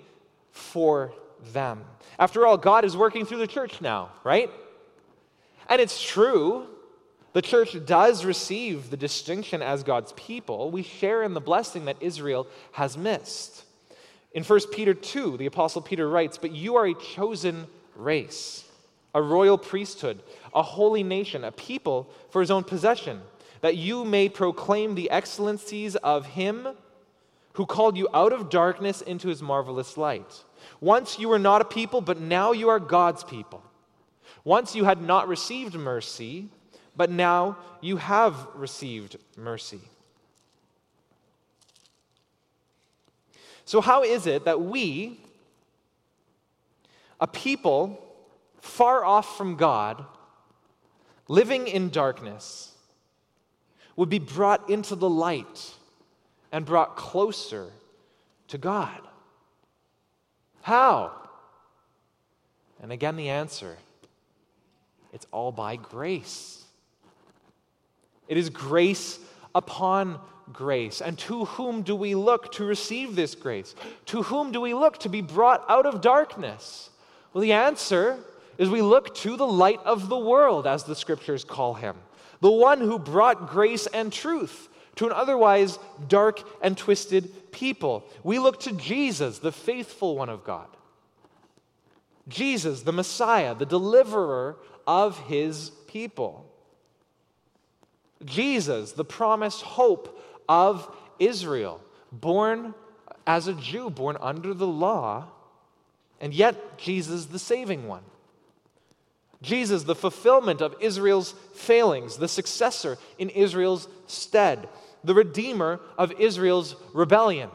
for 0.50 1.12
them. 1.52 1.84
After 2.18 2.46
all, 2.46 2.56
God 2.56 2.84
is 2.84 2.96
working 2.96 3.24
through 3.24 3.38
the 3.38 3.46
church 3.46 3.80
now, 3.80 4.10
right? 4.22 4.50
And 5.68 5.80
it's 5.80 6.02
true, 6.02 6.66
the 7.32 7.42
church 7.42 7.76
does 7.86 8.24
receive 8.24 8.90
the 8.90 8.96
distinction 8.96 9.62
as 9.62 9.82
God's 9.82 10.12
people. 10.12 10.70
We 10.70 10.82
share 10.82 11.22
in 11.22 11.34
the 11.34 11.40
blessing 11.40 11.86
that 11.86 11.96
Israel 12.00 12.46
has 12.72 12.96
missed. 12.96 13.64
In 14.34 14.44
1 14.44 14.60
Peter 14.72 14.94
2, 14.94 15.36
the 15.36 15.46
Apostle 15.46 15.82
Peter 15.82 16.08
writes, 16.08 16.38
But 16.38 16.52
you 16.52 16.76
are 16.76 16.86
a 16.86 16.94
chosen 16.94 17.66
race, 17.94 18.64
a 19.14 19.20
royal 19.20 19.58
priesthood, 19.58 20.22
a 20.54 20.62
holy 20.62 21.02
nation, 21.02 21.44
a 21.44 21.52
people 21.52 22.10
for 22.30 22.40
his 22.40 22.50
own 22.50 22.64
possession, 22.64 23.20
that 23.60 23.76
you 23.76 24.04
may 24.04 24.28
proclaim 24.28 24.94
the 24.94 25.10
excellencies 25.10 25.96
of 25.96 26.26
him 26.26 26.68
who 27.54 27.66
called 27.66 27.96
you 27.96 28.08
out 28.14 28.32
of 28.32 28.48
darkness 28.48 29.02
into 29.02 29.28
his 29.28 29.42
marvelous 29.42 29.96
light. 29.98 30.44
Once 30.80 31.18
you 31.18 31.28
were 31.28 31.38
not 31.38 31.60
a 31.60 31.66
people, 31.66 32.00
but 32.00 32.18
now 32.18 32.52
you 32.52 32.70
are 32.70 32.80
God's 32.80 33.22
people. 33.22 33.62
Once 34.44 34.74
you 34.74 34.84
had 34.84 35.00
not 35.02 35.28
received 35.28 35.74
mercy, 35.74 36.48
but 36.96 37.10
now 37.10 37.56
you 37.80 37.98
have 37.98 38.48
received 38.54 39.16
mercy. 39.36 39.80
So, 43.64 43.80
how 43.80 44.02
is 44.02 44.26
it 44.26 44.44
that 44.44 44.60
we, 44.60 45.20
a 47.20 47.26
people 47.26 47.98
far 48.60 49.04
off 49.04 49.36
from 49.36 49.56
God, 49.56 50.04
living 51.28 51.66
in 51.68 51.90
darkness, 51.90 52.72
would 53.96 54.08
be 54.08 54.18
brought 54.18 54.68
into 54.68 54.94
the 54.94 55.08
light 55.08 55.72
and 56.50 56.64
brought 56.64 56.96
closer 56.96 57.70
to 58.48 58.58
God? 58.58 59.00
How? 60.62 61.12
And 62.80 62.90
again, 62.92 63.16
the 63.16 63.28
answer 63.28 63.76
it's 65.12 65.26
all 65.30 65.52
by 65.52 65.76
grace. 65.76 66.64
It 68.28 68.38
is 68.38 68.48
grace 68.48 69.18
upon 69.54 70.18
grace. 70.52 71.00
And 71.00 71.18
to 71.20 71.44
whom 71.44 71.82
do 71.82 71.94
we 71.94 72.14
look 72.14 72.52
to 72.52 72.64
receive 72.64 73.14
this 73.14 73.34
grace? 73.34 73.74
To 74.06 74.22
whom 74.22 74.52
do 74.52 74.60
we 74.60 74.74
look 74.74 74.98
to 74.98 75.08
be 75.08 75.20
brought 75.20 75.64
out 75.68 75.86
of 75.86 76.00
darkness? 76.00 76.90
Well, 77.32 77.42
the 77.42 77.52
answer 77.52 78.18
is 78.58 78.68
we 78.68 78.82
look 78.82 79.14
to 79.16 79.36
the 79.36 79.46
light 79.46 79.80
of 79.84 80.08
the 80.08 80.18
world, 80.18 80.66
as 80.66 80.84
the 80.84 80.94
scriptures 80.94 81.44
call 81.44 81.74
him, 81.74 81.96
the 82.40 82.50
one 82.50 82.80
who 82.80 82.98
brought 82.98 83.48
grace 83.48 83.86
and 83.86 84.12
truth 84.12 84.68
to 84.96 85.06
an 85.06 85.12
otherwise 85.12 85.78
dark 86.08 86.42
and 86.62 86.76
twisted 86.76 87.50
people. 87.50 88.04
We 88.22 88.38
look 88.38 88.60
to 88.60 88.72
Jesus, 88.72 89.38
the 89.38 89.52
faithful 89.52 90.16
one 90.16 90.28
of 90.28 90.44
God. 90.44 90.68
Jesus, 92.28 92.82
the 92.82 92.92
Messiah, 92.92 93.54
the 93.54 93.66
deliverer 93.66 94.56
of 94.86 95.18
his 95.20 95.70
people. 95.86 96.46
Jesus, 98.24 98.92
the 98.92 99.04
promised 99.04 99.62
hope 99.62 100.21
of 100.48 100.94
Israel, 101.18 101.80
born 102.10 102.74
as 103.26 103.46
a 103.46 103.54
Jew, 103.54 103.90
born 103.90 104.16
under 104.20 104.54
the 104.54 104.66
law, 104.66 105.28
and 106.20 106.34
yet 106.34 106.78
Jesus, 106.78 107.26
the 107.26 107.38
saving 107.38 107.88
one. 107.88 108.02
Jesus, 109.42 109.82
the 109.82 109.94
fulfillment 109.94 110.60
of 110.60 110.76
Israel's 110.80 111.34
failings, 111.54 112.16
the 112.16 112.28
successor 112.28 112.96
in 113.18 113.28
Israel's 113.28 113.88
stead, 114.06 114.68
the 115.02 115.14
redeemer 115.14 115.80
of 115.98 116.12
Israel's 116.12 116.76
rebellion, 116.92 117.50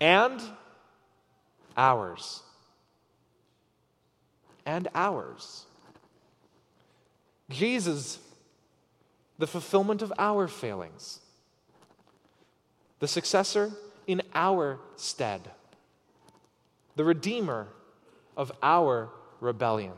and 0.00 0.40
ours. 1.76 2.42
And 4.66 4.88
ours. 4.94 5.64
Jesus, 7.50 8.18
the 9.38 9.46
fulfillment 9.46 10.02
of 10.02 10.12
our 10.18 10.48
failings 10.48 11.20
the 13.02 13.08
successor 13.08 13.72
in 14.06 14.22
our 14.32 14.78
stead, 14.94 15.40
the 16.94 17.02
redeemer 17.02 17.66
of 18.36 18.52
our 18.62 19.08
rebellion. 19.40 19.94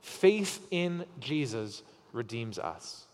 Faith 0.00 0.64
in 0.70 1.06
Jesus 1.18 1.82
redeems 2.12 2.56
us 2.56 3.06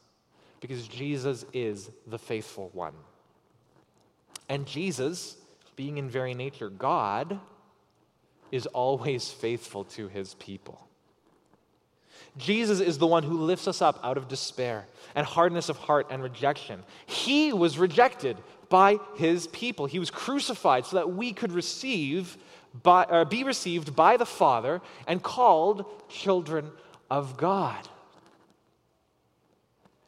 because 0.61 0.87
Jesus 0.87 1.47
is 1.55 1.91
the 2.09 2.19
faithful 2.19 2.69
one. 2.75 2.93
And 4.51 4.67
Jesus, 4.67 5.39
being 5.77 5.97
in 5.97 6.11
very 6.11 6.35
nature 6.35 6.69
God, 6.69 7.41
is 8.53 8.67
always 8.67 9.31
faithful 9.31 9.85
to 9.85 10.09
his 10.09 10.35
people. 10.35 10.79
Jesus 12.37 12.81
is 12.81 12.99
the 12.99 13.07
one 13.07 13.23
who 13.23 13.41
lifts 13.41 13.67
us 13.67 13.81
up 13.81 13.99
out 14.05 14.19
of 14.19 14.29
despair 14.29 14.85
and 15.15 15.27
hardness 15.27 15.71
of 15.71 15.79
heart 15.79 16.09
and 16.11 16.23
rejection. 16.23 16.83
He 17.07 17.55
was 17.55 17.79
rejected 17.79 18.37
by 18.71 18.99
his 19.17 19.49
people. 19.49 19.85
He 19.85 19.99
was 19.99 20.11
crucified 20.11 20.87
so 20.87 20.97
that 20.97 21.13
we 21.13 21.35
could 21.35 21.53
receive 21.53 22.39
by, 22.83 23.03
uh, 23.05 23.25
be 23.27 23.45
received 23.45 23.95
by 23.95 24.17
the 24.17 24.25
Father 24.25 24.81
and 25.07 25.23
called 25.23 25.85
children 26.09 26.71
of 27.11 27.37
God. 27.37 27.89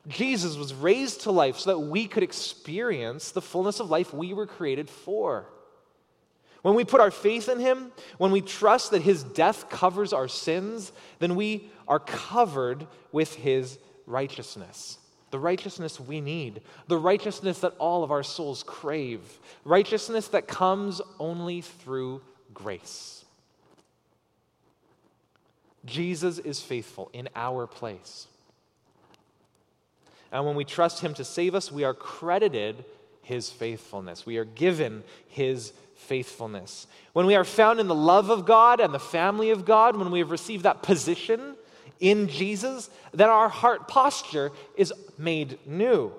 Jesus 0.09 0.57
was 0.57 0.73
raised 0.73 1.23
to 1.23 1.31
life 1.31 1.59
so 1.59 1.71
that 1.71 1.79
we 1.79 2.07
could 2.07 2.23
experience 2.23 3.31
the 3.31 3.43
fullness 3.43 3.81
of 3.81 3.91
life 3.91 4.15
we 4.15 4.33
were 4.33 4.47
created 4.47 4.89
for. 4.89 5.47
When 6.63 6.75
we 6.75 6.85
put 6.85 7.01
our 7.01 7.11
faith 7.11 7.49
in 7.49 7.59
Him, 7.59 7.93
when 8.19 8.31
we 8.31 8.41
trust 8.41 8.93
that 8.93 9.03
His 9.03 9.25
death 9.25 9.69
covers 9.69 10.13
our 10.13 10.29
sins, 10.29 10.93
then 11.19 11.35
we 11.35 11.69
are 11.89 11.99
covered 11.99 12.87
with 13.11 13.35
His 13.35 13.79
righteousness. 14.07 14.99
The 15.33 15.39
righteousness 15.39 15.99
we 15.99 16.21
need, 16.21 16.61
the 16.89 16.99
righteousness 16.99 17.59
that 17.61 17.75
all 17.79 18.05
of 18.05 18.13
our 18.13 18.23
souls 18.23 18.63
crave, 18.63 19.21
righteousness 19.65 20.29
that 20.29 20.47
comes 20.47 21.01
only 21.19 21.63
through 21.63 22.21
grace. 22.53 23.25
Jesus 25.87 26.39
is 26.39 26.61
faithful 26.61 27.11
in 27.15 27.31
our 27.35 27.67
place. 27.67 28.29
And 30.31 30.47
when 30.47 30.55
we 30.55 30.65
trust 30.65 31.01
Him 31.01 31.15
to 31.15 31.25
save 31.25 31.55
us, 31.55 31.73
we 31.73 31.83
are 31.83 31.95
credited 31.95 32.85
His 33.23 33.51
faithfulness. 33.51 34.27
We 34.27 34.37
are 34.37 34.45
given 34.45 35.03
His 35.29 35.73
faithfulness. 35.97 36.87
When 37.15 37.25
we 37.25 37.37
are 37.37 37.45
found 37.45 37.81
in 37.81 37.89
the 37.89 37.95
love 37.95 38.29
of 38.29 38.45
God 38.45 38.81
and 38.81 38.93
the 38.93 38.99
family 38.99 39.51
of 39.51 39.65
God, 39.65 39.97
when 39.97 40.11
we 40.11 40.19
have 40.19 40.31
received 40.31 40.65
that 40.65 40.83
position 40.83 41.57
in 42.03 42.29
Jesus, 42.29 42.91
then 43.13 43.31
our 43.31 43.49
heart 43.49 43.89
posture 43.89 44.51
is 44.77 44.93
made 45.17 45.59
new. 45.65 46.13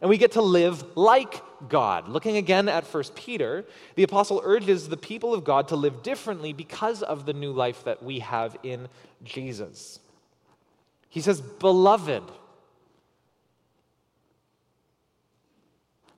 And 0.00 0.08
we 0.08 0.18
get 0.18 0.32
to 0.32 0.42
live 0.42 0.84
like 0.96 1.42
God. 1.68 2.08
Looking 2.08 2.36
again 2.36 2.68
at 2.68 2.84
1 2.84 3.04
Peter, 3.14 3.64
the 3.96 4.02
apostle 4.02 4.40
urges 4.44 4.88
the 4.88 4.96
people 4.96 5.34
of 5.34 5.44
God 5.44 5.68
to 5.68 5.76
live 5.76 6.02
differently 6.02 6.52
because 6.52 7.02
of 7.02 7.26
the 7.26 7.32
new 7.32 7.52
life 7.52 7.84
that 7.84 8.02
we 8.02 8.20
have 8.20 8.56
in 8.62 8.88
Jesus. 9.24 9.98
He 11.08 11.20
says, 11.20 11.40
Beloved, 11.40 12.22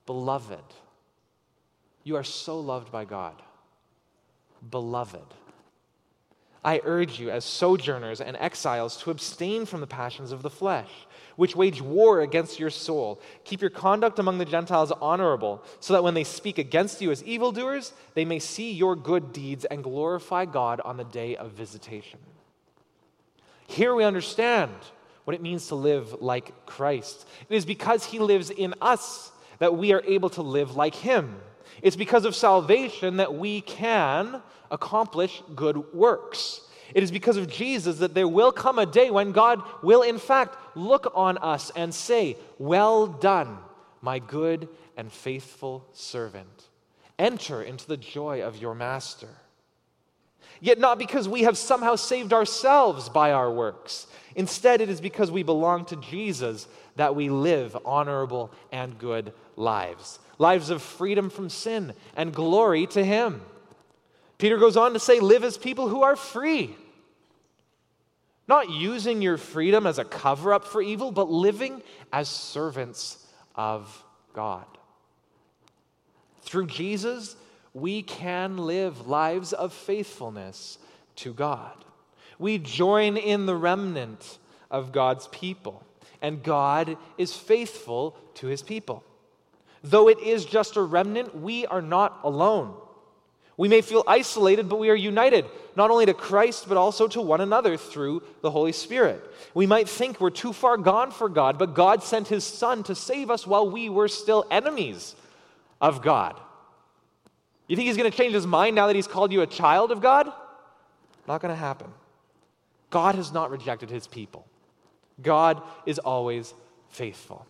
beloved, 0.05 0.63
you 2.03 2.15
are 2.17 2.23
so 2.23 2.59
loved 2.59 2.91
by 2.91 3.05
God. 3.05 3.41
Beloved. 4.69 5.33
I 6.63 6.81
urge 6.83 7.19
you, 7.19 7.29
as 7.29 7.43
sojourners 7.43 8.21
and 8.21 8.37
exiles, 8.37 8.97
to 8.97 9.11
abstain 9.11 9.65
from 9.65 9.81
the 9.81 9.87
passions 9.87 10.31
of 10.31 10.43
the 10.43 10.49
flesh, 10.49 10.89
which 11.35 11.55
wage 11.55 11.81
war 11.81 12.21
against 12.21 12.59
your 12.59 12.69
soul. 12.69 13.19
Keep 13.43 13.61
your 13.61 13.69
conduct 13.69 14.19
among 14.19 14.37
the 14.37 14.45
Gentiles 14.45 14.91
honorable, 15.01 15.63
so 15.79 15.93
that 15.93 16.03
when 16.03 16.13
they 16.13 16.23
speak 16.23 16.57
against 16.57 17.01
you 17.01 17.11
as 17.11 17.23
evildoers, 17.23 17.93
they 18.13 18.23
may 18.23 18.39
see 18.39 18.71
your 18.71 18.95
good 18.95 19.33
deeds 19.33 19.65
and 19.65 19.83
glorify 19.83 20.45
God 20.45 20.79
on 20.85 20.97
the 20.97 21.03
day 21.03 21.35
of 21.35 21.51
visitation. 21.51 22.19
Here 23.67 23.93
we 23.93 24.03
understand 24.03 24.71
what 25.25 25.35
it 25.35 25.41
means 25.41 25.67
to 25.67 25.75
live 25.75 26.21
like 26.21 26.65
Christ. 26.65 27.27
It 27.49 27.55
is 27.55 27.65
because 27.65 28.05
he 28.05 28.19
lives 28.19 28.49
in 28.49 28.73
us 28.81 29.31
that 29.59 29.75
we 29.77 29.93
are 29.93 30.03
able 30.05 30.29
to 30.31 30.41
live 30.41 30.75
like 30.75 30.95
him. 30.95 31.35
It's 31.81 31.95
because 31.95 32.25
of 32.25 32.35
salvation 32.35 33.17
that 33.17 33.33
we 33.33 33.61
can 33.61 34.41
accomplish 34.73 35.41
good 35.55 35.93
works. 35.93 36.61
It 36.93 37.03
is 37.03 37.11
because 37.11 37.37
of 37.37 37.47
Jesus 37.49 37.99
that 37.99 38.13
there 38.13 38.27
will 38.27 38.51
come 38.51 38.77
a 38.77 38.85
day 38.85 39.09
when 39.09 39.31
God 39.31 39.61
will, 39.81 40.01
in 40.01 40.17
fact, 40.17 40.57
look 40.75 41.11
on 41.15 41.37
us 41.37 41.71
and 41.75 41.93
say, 41.93 42.35
Well 42.57 43.07
done, 43.07 43.57
my 44.01 44.19
good 44.19 44.67
and 44.97 45.11
faithful 45.11 45.87
servant. 45.93 46.67
Enter 47.17 47.61
into 47.61 47.87
the 47.87 47.97
joy 47.97 48.41
of 48.41 48.57
your 48.57 48.75
master. 48.75 49.29
Yet 50.59 50.79
not 50.79 50.97
because 50.97 51.27
we 51.27 51.43
have 51.43 51.57
somehow 51.57 51.95
saved 51.95 52.33
ourselves 52.33 53.09
by 53.09 53.31
our 53.31 53.51
works. 53.51 54.07
Instead, 54.35 54.81
it 54.81 54.89
is 54.89 55.01
because 55.01 55.29
we 55.29 55.43
belong 55.43 55.85
to 55.85 55.95
Jesus 55.97 56.67
that 56.95 57.15
we 57.15 57.29
live 57.29 57.77
honorable 57.85 58.51
and 58.71 58.97
good 58.97 59.33
lives 59.55 60.19
lives 60.39 60.69
of 60.69 60.81
freedom 60.81 61.29
from 61.29 61.49
sin 61.49 61.93
and 62.15 62.33
glory 62.33 62.87
to 62.87 63.03
Him. 63.03 63.41
Peter 64.37 64.57
goes 64.57 64.75
on 64.77 64.93
to 64.93 64.99
say, 64.99 65.19
live 65.19 65.43
as 65.43 65.57
people 65.57 65.87
who 65.87 66.03
are 66.03 66.15
free. 66.15 66.75
Not 68.47 68.69
using 68.69 69.21
your 69.21 69.37
freedom 69.37 69.87
as 69.87 69.99
a 69.99 70.05
cover 70.05 70.53
up 70.53 70.65
for 70.65 70.81
evil, 70.81 71.11
but 71.11 71.29
living 71.29 71.81
as 72.11 72.27
servants 72.27 73.25
of 73.55 74.03
God. 74.33 74.65
Through 76.41 76.67
Jesus, 76.67 77.37
we 77.73 78.03
can 78.03 78.57
live 78.57 79.07
lives 79.07 79.53
of 79.53 79.71
faithfulness 79.71 80.77
to 81.17 81.33
God. 81.33 81.85
We 82.37 82.57
join 82.57 83.15
in 83.15 83.45
the 83.45 83.55
remnant 83.55 84.39
of 84.69 84.91
God's 84.91 85.27
people, 85.27 85.83
and 86.21 86.43
God 86.43 86.97
is 87.17 87.33
faithful 87.33 88.17
to 88.35 88.47
his 88.47 88.61
people. 88.61 89.03
Though 89.83 90.09
it 90.09 90.19
is 90.19 90.43
just 90.45 90.75
a 90.75 90.81
remnant, 90.81 91.35
we 91.35 91.65
are 91.67 91.81
not 91.81 92.19
alone. 92.23 92.75
We 93.55 93.67
may 93.67 93.81
feel 93.81 94.03
isolated, 94.07 94.67
but 94.67 94.79
we 94.79 94.89
are 94.89 94.95
united, 94.95 95.45
not 95.75 95.91
only 95.91 96.07
to 96.07 96.13
Christ, 96.13 96.65
but 96.67 96.77
also 96.77 97.07
to 97.09 97.21
one 97.21 97.41
another 97.41 97.77
through 97.77 98.23
the 98.41 98.49
Holy 98.49 98.71
Spirit. 98.71 99.23
We 99.53 99.67
might 99.67 99.87
think 99.87 100.19
we're 100.19 100.31
too 100.31 100.53
far 100.53 100.75
gone 100.77 101.11
for 101.11 101.29
God, 101.29 101.59
but 101.59 101.75
God 101.75 102.03
sent 102.03 102.27
His 102.27 102.43
Son 102.43 102.83
to 102.83 102.95
save 102.95 103.29
us 103.29 103.45
while 103.45 103.69
we 103.69 103.89
were 103.89 104.07
still 104.07 104.45
enemies 104.49 105.15
of 105.79 106.01
God. 106.01 106.39
You 107.67 107.75
think 107.75 107.87
He's 107.87 107.97
going 107.97 108.09
to 108.09 108.17
change 108.17 108.33
His 108.33 108.47
mind 108.47 108.75
now 108.75 108.87
that 108.87 108.95
He's 108.95 109.07
called 109.07 109.31
you 109.31 109.41
a 109.41 109.47
child 109.47 109.91
of 109.91 110.01
God? 110.01 110.31
Not 111.27 111.41
going 111.41 111.53
to 111.53 111.59
happen. 111.59 111.87
God 112.89 113.15
has 113.15 113.31
not 113.31 113.51
rejected 113.51 113.89
His 113.89 114.07
people, 114.07 114.47
God 115.21 115.61
is 115.85 115.99
always 115.99 116.53
faithful. 116.89 117.45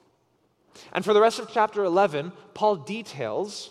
And 0.91 1.05
for 1.05 1.13
the 1.13 1.21
rest 1.21 1.39
of 1.39 1.49
chapter 1.51 1.83
11, 1.83 2.31
Paul 2.55 2.77
details 2.77 3.69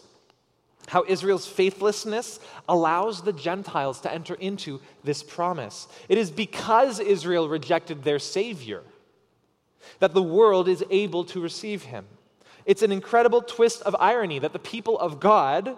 how 0.89 1.05
Israel's 1.07 1.47
faithlessness 1.47 2.41
allows 2.68 3.22
the 3.22 3.33
Gentiles 3.33 4.01
to 4.01 4.12
enter 4.12 4.35
into 4.35 4.80
this 5.05 5.22
promise. 5.22 5.89
It 6.09 6.18
is 6.18 6.30
because 6.30 7.01
Israel 7.01 7.49
rejected 7.49 8.05
their 8.05 8.18
Savior 8.18 8.83
that 9.99 10.14
the 10.14 10.22
world 10.22 10.68
is 10.68 10.85
able 10.91 11.24
to 11.24 11.41
receive 11.41 11.85
him. 11.85 12.07
It's 12.64 12.83
an 12.83 12.93
incredible 12.93 13.43
twist 13.43 13.83
of 13.83 13.97
irony 13.99 14.39
that 14.39 14.53
the 14.53 14.59
people 14.59 14.99
of 14.99 15.20
God 15.20 15.76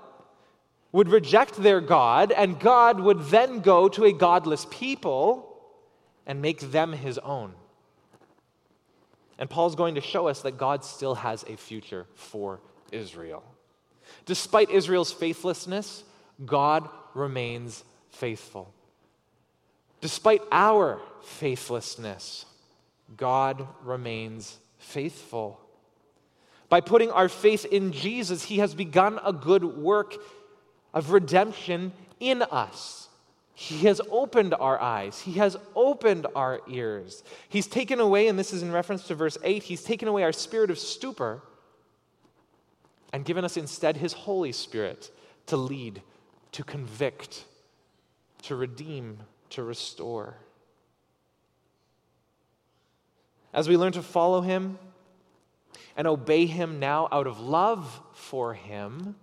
would 0.93 1.09
reject 1.09 1.57
their 1.57 1.81
God, 1.81 2.31
and 2.31 2.61
God 2.61 3.01
would 3.01 3.25
then 3.25 3.61
go 3.61 3.89
to 3.89 4.05
a 4.05 4.13
godless 4.13 4.67
people 4.71 5.59
and 6.27 6.41
make 6.41 6.61
them 6.61 6.93
his 6.93 7.19
own. 7.19 7.53
And 9.39 9.51
Paul's 9.51 9.75
going 9.75 9.97
to 9.97 10.01
show 10.01 10.29
us 10.29 10.43
that 10.43 10.57
God 10.57 10.85
still 10.85 11.17
has 11.17 11.43
a 11.49 11.57
future 11.57 12.07
for 12.15 12.61
Israel. 12.93 13.43
Despite 14.27 14.71
Israel's 14.71 15.13
faithlessness, 15.13 16.05
God 16.45 16.89
remains 17.15 17.85
faithful. 18.11 18.73
Despite 20.01 20.43
our 20.51 21.01
faithlessness, 21.23 22.47
God 23.17 23.67
remains 23.83 24.59
faithful. 24.79 25.61
By 26.69 26.81
putting 26.81 27.11
our 27.11 27.29
faith 27.29 27.65
in 27.67 27.93
Jesus, 27.93 28.45
He 28.45 28.59
has 28.59 28.75
begun 28.75 29.21
a 29.25 29.33
good 29.33 29.65
work 29.65 30.17
of 30.93 31.11
redemption 31.11 31.93
in 32.21 32.43
us. 32.43 33.09
He 33.55 33.87
has 33.87 34.01
opened 34.11 34.55
our 34.55 34.81
eyes. 34.81 35.21
He 35.21 35.35
has 35.35 35.57
opened 35.77 36.27
our 36.35 36.61
ears. 36.69 37.23
He's 37.49 37.67
taken 37.69 38.01
away, 38.01 38.27
and 38.27 38.39
this 38.39 38.53
is 38.53 38.63
in 38.63 38.73
reference 38.73 39.07
to 39.07 39.15
verse 39.15 39.39
8, 39.45 39.63
He's 39.63 39.83
taken 39.83 40.09
away 40.09 40.23
our 40.25 40.33
spirit 40.33 40.71
of 40.71 40.79
stupor 40.79 41.43
and 43.15 43.25
given 43.25 43.45
us 43.45 43.57
instead 43.57 43.97
His 43.97 44.13
Holy 44.13 44.51
Spirit 44.51 45.09
to 45.47 45.57
lead, 45.57 46.03
to 46.51 46.65
convict, 46.65 47.45
to 48.43 48.57
redeem, 48.57 49.19
to 49.51 49.63
restore. 49.63 50.35
As 53.53 53.69
we 53.69 53.77
learn 53.77 53.93
to 53.93 54.03
follow 54.03 54.41
Him 54.41 54.81
and 55.97 56.09
obey 56.09 56.47
Him 56.47 56.81
now 56.81 57.07
out 57.13 57.29
of 57.29 57.39
love 57.39 58.01
for 58.15 58.53
Him, 58.53 59.15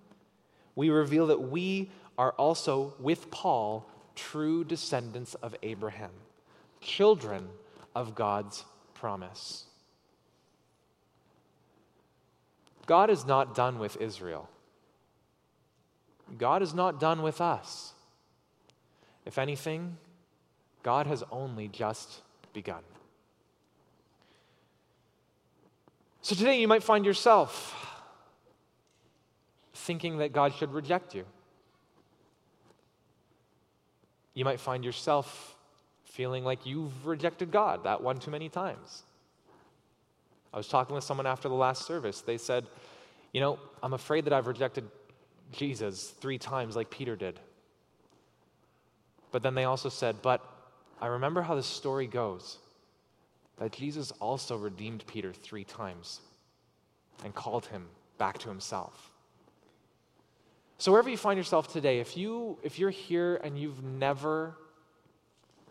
we 0.74 0.90
reveal 0.90 1.28
that 1.28 1.42
we 1.42 1.92
are 2.18 2.32
also, 2.38 2.94
with 2.98 3.30
Paul, 3.30 3.90
true 4.16 4.64
descendants 4.64 5.34
of 5.34 5.54
Abraham, 5.64 6.12
children 6.80 7.50
of 7.94 8.16
God's 8.16 8.64
promise. 8.94 9.66
God 12.86 13.10
is 13.10 13.26
not 13.26 13.56
done 13.56 13.80
with 13.80 13.98
Israel. 13.98 14.50
God 16.38 16.62
is 16.62 16.74
not 16.74 17.00
done 17.00 17.22
with 17.22 17.42
us. 17.42 17.94
If 19.26 19.38
anything, 19.38 19.98
God 20.84 21.08
has 21.08 21.24
only 21.32 21.68
just 21.68 22.22
begun. 22.54 22.82
So 26.22 26.36
today 26.36 26.60
you 26.60 26.68
might 26.68 26.84
find 26.84 27.06
yourself 27.06 27.76
thinking 29.74 30.20
that 30.20 30.34
God 30.34 30.54
should 30.54 30.74
reject 30.74 31.16
you. 31.16 31.26
You 34.34 34.46
might 34.46 34.60
find 34.60 34.86
yourself 34.86 35.56
feeling 36.06 36.44
like 36.44 36.66
you've 36.66 37.06
rejected 37.06 37.52
God 37.52 37.84
that 37.84 38.02
one 38.02 38.20
too 38.20 38.32
many 38.32 38.50
times. 38.50 39.04
I 40.54 40.58
was 40.58 40.68
talking 40.68 40.96
with 40.96 41.04
someone 41.04 41.28
after 41.28 41.48
the 41.48 41.56
last 41.56 41.86
service. 41.86 42.22
They 42.22 42.38
said, 42.38 42.66
You 43.34 43.42
know, 43.42 43.60
I'm 43.82 43.94
afraid 43.94 44.26
that 44.26 44.34
I've 44.34 44.48
rejected 44.48 44.86
Jesus 45.52 46.10
three 46.20 46.38
times 46.38 46.76
like 46.76 46.90
Peter 46.90 47.16
did. 47.16 47.40
But 49.32 49.44
then 49.44 49.56
they 49.56 49.64
also 49.64 49.90
said, 49.90 50.22
But 50.22 50.46
I 51.02 51.08
remember 51.08 51.42
how 51.42 51.56
the 51.56 51.64
story 51.64 52.08
goes 52.08 52.58
that 53.58 53.72
Jesus 53.72 54.12
also 54.20 54.58
redeemed 54.58 55.06
Peter 55.06 55.32
three 55.32 55.64
times 55.64 56.22
and 57.24 57.34
called 57.34 57.68
him 57.68 57.88
back 58.18 58.40
to 58.40 58.50
himself. 58.50 59.12
So 60.80 60.92
wherever 60.92 61.10
you 61.10 61.18
find 61.18 61.38
yourself 61.38 61.72
today, 61.72 62.00
if 62.00 62.18
you 62.18 62.58
if 62.64 62.80
you're 62.80 62.90
here 62.90 63.40
and 63.44 63.58
you've 63.58 63.84
never 63.84 64.58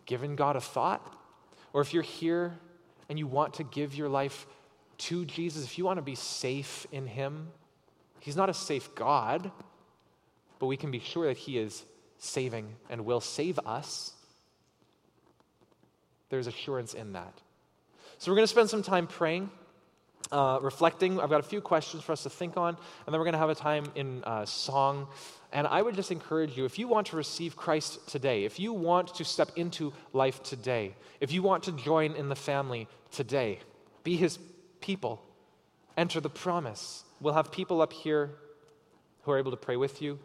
given 0.05 0.37
God 0.37 0.55
a 0.55 0.61
thought, 0.61 1.01
or 1.73 1.81
if 1.81 1.93
you're 1.93 2.01
here 2.01 2.57
and 3.09 3.19
you 3.19 3.27
want 3.27 3.55
to 3.55 3.63
give 3.63 3.93
your 3.93 4.07
life 4.07 4.47
to 5.01 5.25
Jesus, 5.25 5.63
if 5.63 5.77
you 5.77 5.85
want 5.85 5.97
to 5.97 6.03
be 6.03 6.15
safe 6.15 6.85
in 6.91 7.07
him, 7.07 7.49
he's 8.19 8.35
not 8.35 8.49
a 8.49 8.53
safe 8.53 8.93
God, 8.95 9.51
but 10.59 10.67
we 10.67 10.77
can 10.77 10.91
be 10.91 10.99
sure 10.99 11.27
that 11.27 11.37
he 11.37 11.57
is 11.57 11.83
saving 12.17 12.75
and 12.89 13.05
will 13.05 13.21
save 13.21 13.59
us. 13.59 14.13
There's 16.29 16.47
assurance 16.47 16.93
in 16.93 17.13
that. 17.13 17.33
So 18.17 18.31
we're 18.31 18.35
going 18.35 18.43
to 18.43 18.51
spend 18.51 18.69
some 18.69 18.83
time 18.83 19.07
praying 19.07 19.49
uh, 20.31 20.59
reflecting. 20.61 21.19
I've 21.19 21.29
got 21.29 21.39
a 21.39 21.43
few 21.43 21.61
questions 21.61 22.03
for 22.03 22.11
us 22.11 22.23
to 22.23 22.29
think 22.29 22.57
on, 22.57 22.69
and 22.69 23.13
then 23.13 23.19
we're 23.19 23.25
going 23.25 23.33
to 23.33 23.39
have 23.39 23.49
a 23.49 23.55
time 23.55 23.85
in 23.95 24.23
uh, 24.23 24.45
song. 24.45 25.07
And 25.51 25.67
I 25.67 25.81
would 25.81 25.95
just 25.95 26.11
encourage 26.11 26.55
you 26.55 26.65
if 26.65 26.79
you 26.79 26.87
want 26.87 27.07
to 27.07 27.17
receive 27.17 27.55
Christ 27.55 28.07
today, 28.07 28.45
if 28.45 28.59
you 28.59 28.71
want 28.71 29.15
to 29.15 29.25
step 29.25 29.51
into 29.57 29.91
life 30.13 30.41
today, 30.43 30.95
if 31.19 31.31
you 31.31 31.43
want 31.43 31.63
to 31.63 31.73
join 31.73 32.13
in 32.13 32.29
the 32.29 32.35
family 32.35 32.87
today, 33.11 33.59
be 34.03 34.15
his 34.15 34.39
people, 34.81 35.21
enter 35.95 36.19
the 36.19 36.29
promise. 36.29 37.03
We'll 37.21 37.33
have 37.33 37.51
people 37.51 37.81
up 37.81 37.93
here 37.93 38.31
who 39.23 39.31
are 39.31 39.37
able 39.37 39.51
to 39.51 39.57
pray 39.57 39.77
with 39.77 40.01
you. 40.01 40.19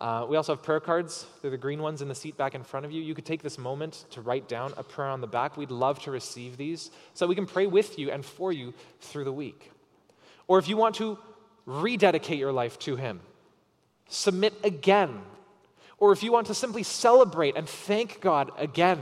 Uh, 0.00 0.24
we 0.28 0.36
also 0.36 0.54
have 0.54 0.62
prayer 0.62 0.80
cards. 0.80 1.26
They're 1.42 1.50
the 1.50 1.56
green 1.56 1.82
ones 1.82 2.02
in 2.02 2.08
the 2.08 2.14
seat 2.14 2.36
back 2.36 2.54
in 2.54 2.62
front 2.62 2.86
of 2.86 2.92
you. 2.92 3.02
You 3.02 3.14
could 3.14 3.26
take 3.26 3.42
this 3.42 3.58
moment 3.58 4.04
to 4.10 4.20
write 4.20 4.48
down 4.48 4.72
a 4.76 4.82
prayer 4.84 5.08
on 5.08 5.20
the 5.20 5.26
back. 5.26 5.56
We'd 5.56 5.72
love 5.72 5.98
to 6.04 6.12
receive 6.12 6.56
these 6.56 6.90
so 7.14 7.26
we 7.26 7.34
can 7.34 7.46
pray 7.46 7.66
with 7.66 7.98
you 7.98 8.10
and 8.10 8.24
for 8.24 8.52
you 8.52 8.74
through 9.00 9.24
the 9.24 9.32
week. 9.32 9.72
Or 10.46 10.58
if 10.58 10.68
you 10.68 10.76
want 10.76 10.94
to 10.96 11.18
rededicate 11.66 12.38
your 12.38 12.52
life 12.52 12.78
to 12.80 12.94
Him, 12.94 13.20
submit 14.08 14.54
again. 14.62 15.20
Or 15.98 16.12
if 16.12 16.22
you 16.22 16.30
want 16.30 16.46
to 16.46 16.54
simply 16.54 16.84
celebrate 16.84 17.56
and 17.56 17.68
thank 17.68 18.20
God 18.20 18.52
again 18.56 19.00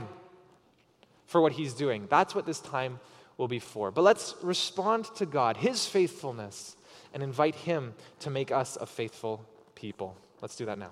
for 1.27 1.41
what 1.41 1.51
He's 1.51 1.73
doing, 1.73 2.07
that's 2.09 2.33
what 2.33 2.47
this 2.47 2.59
time 2.59 2.99
will 3.37 3.47
be 3.47 3.59
for. 3.59 3.91
But 3.91 4.01
let's 4.01 4.35
respond 4.41 5.05
to 5.15 5.25
God, 5.25 5.57
His 5.57 5.85
faithfulness, 5.85 6.75
and 7.13 7.23
invite 7.23 7.55
Him 7.55 7.93
to 8.19 8.29
make 8.29 8.51
us 8.51 8.77
a 8.79 8.85
faithful 8.85 9.45
people. 9.75 10.15
Let's 10.41 10.55
do 10.55 10.65
that 10.65 10.77
now. 10.77 10.91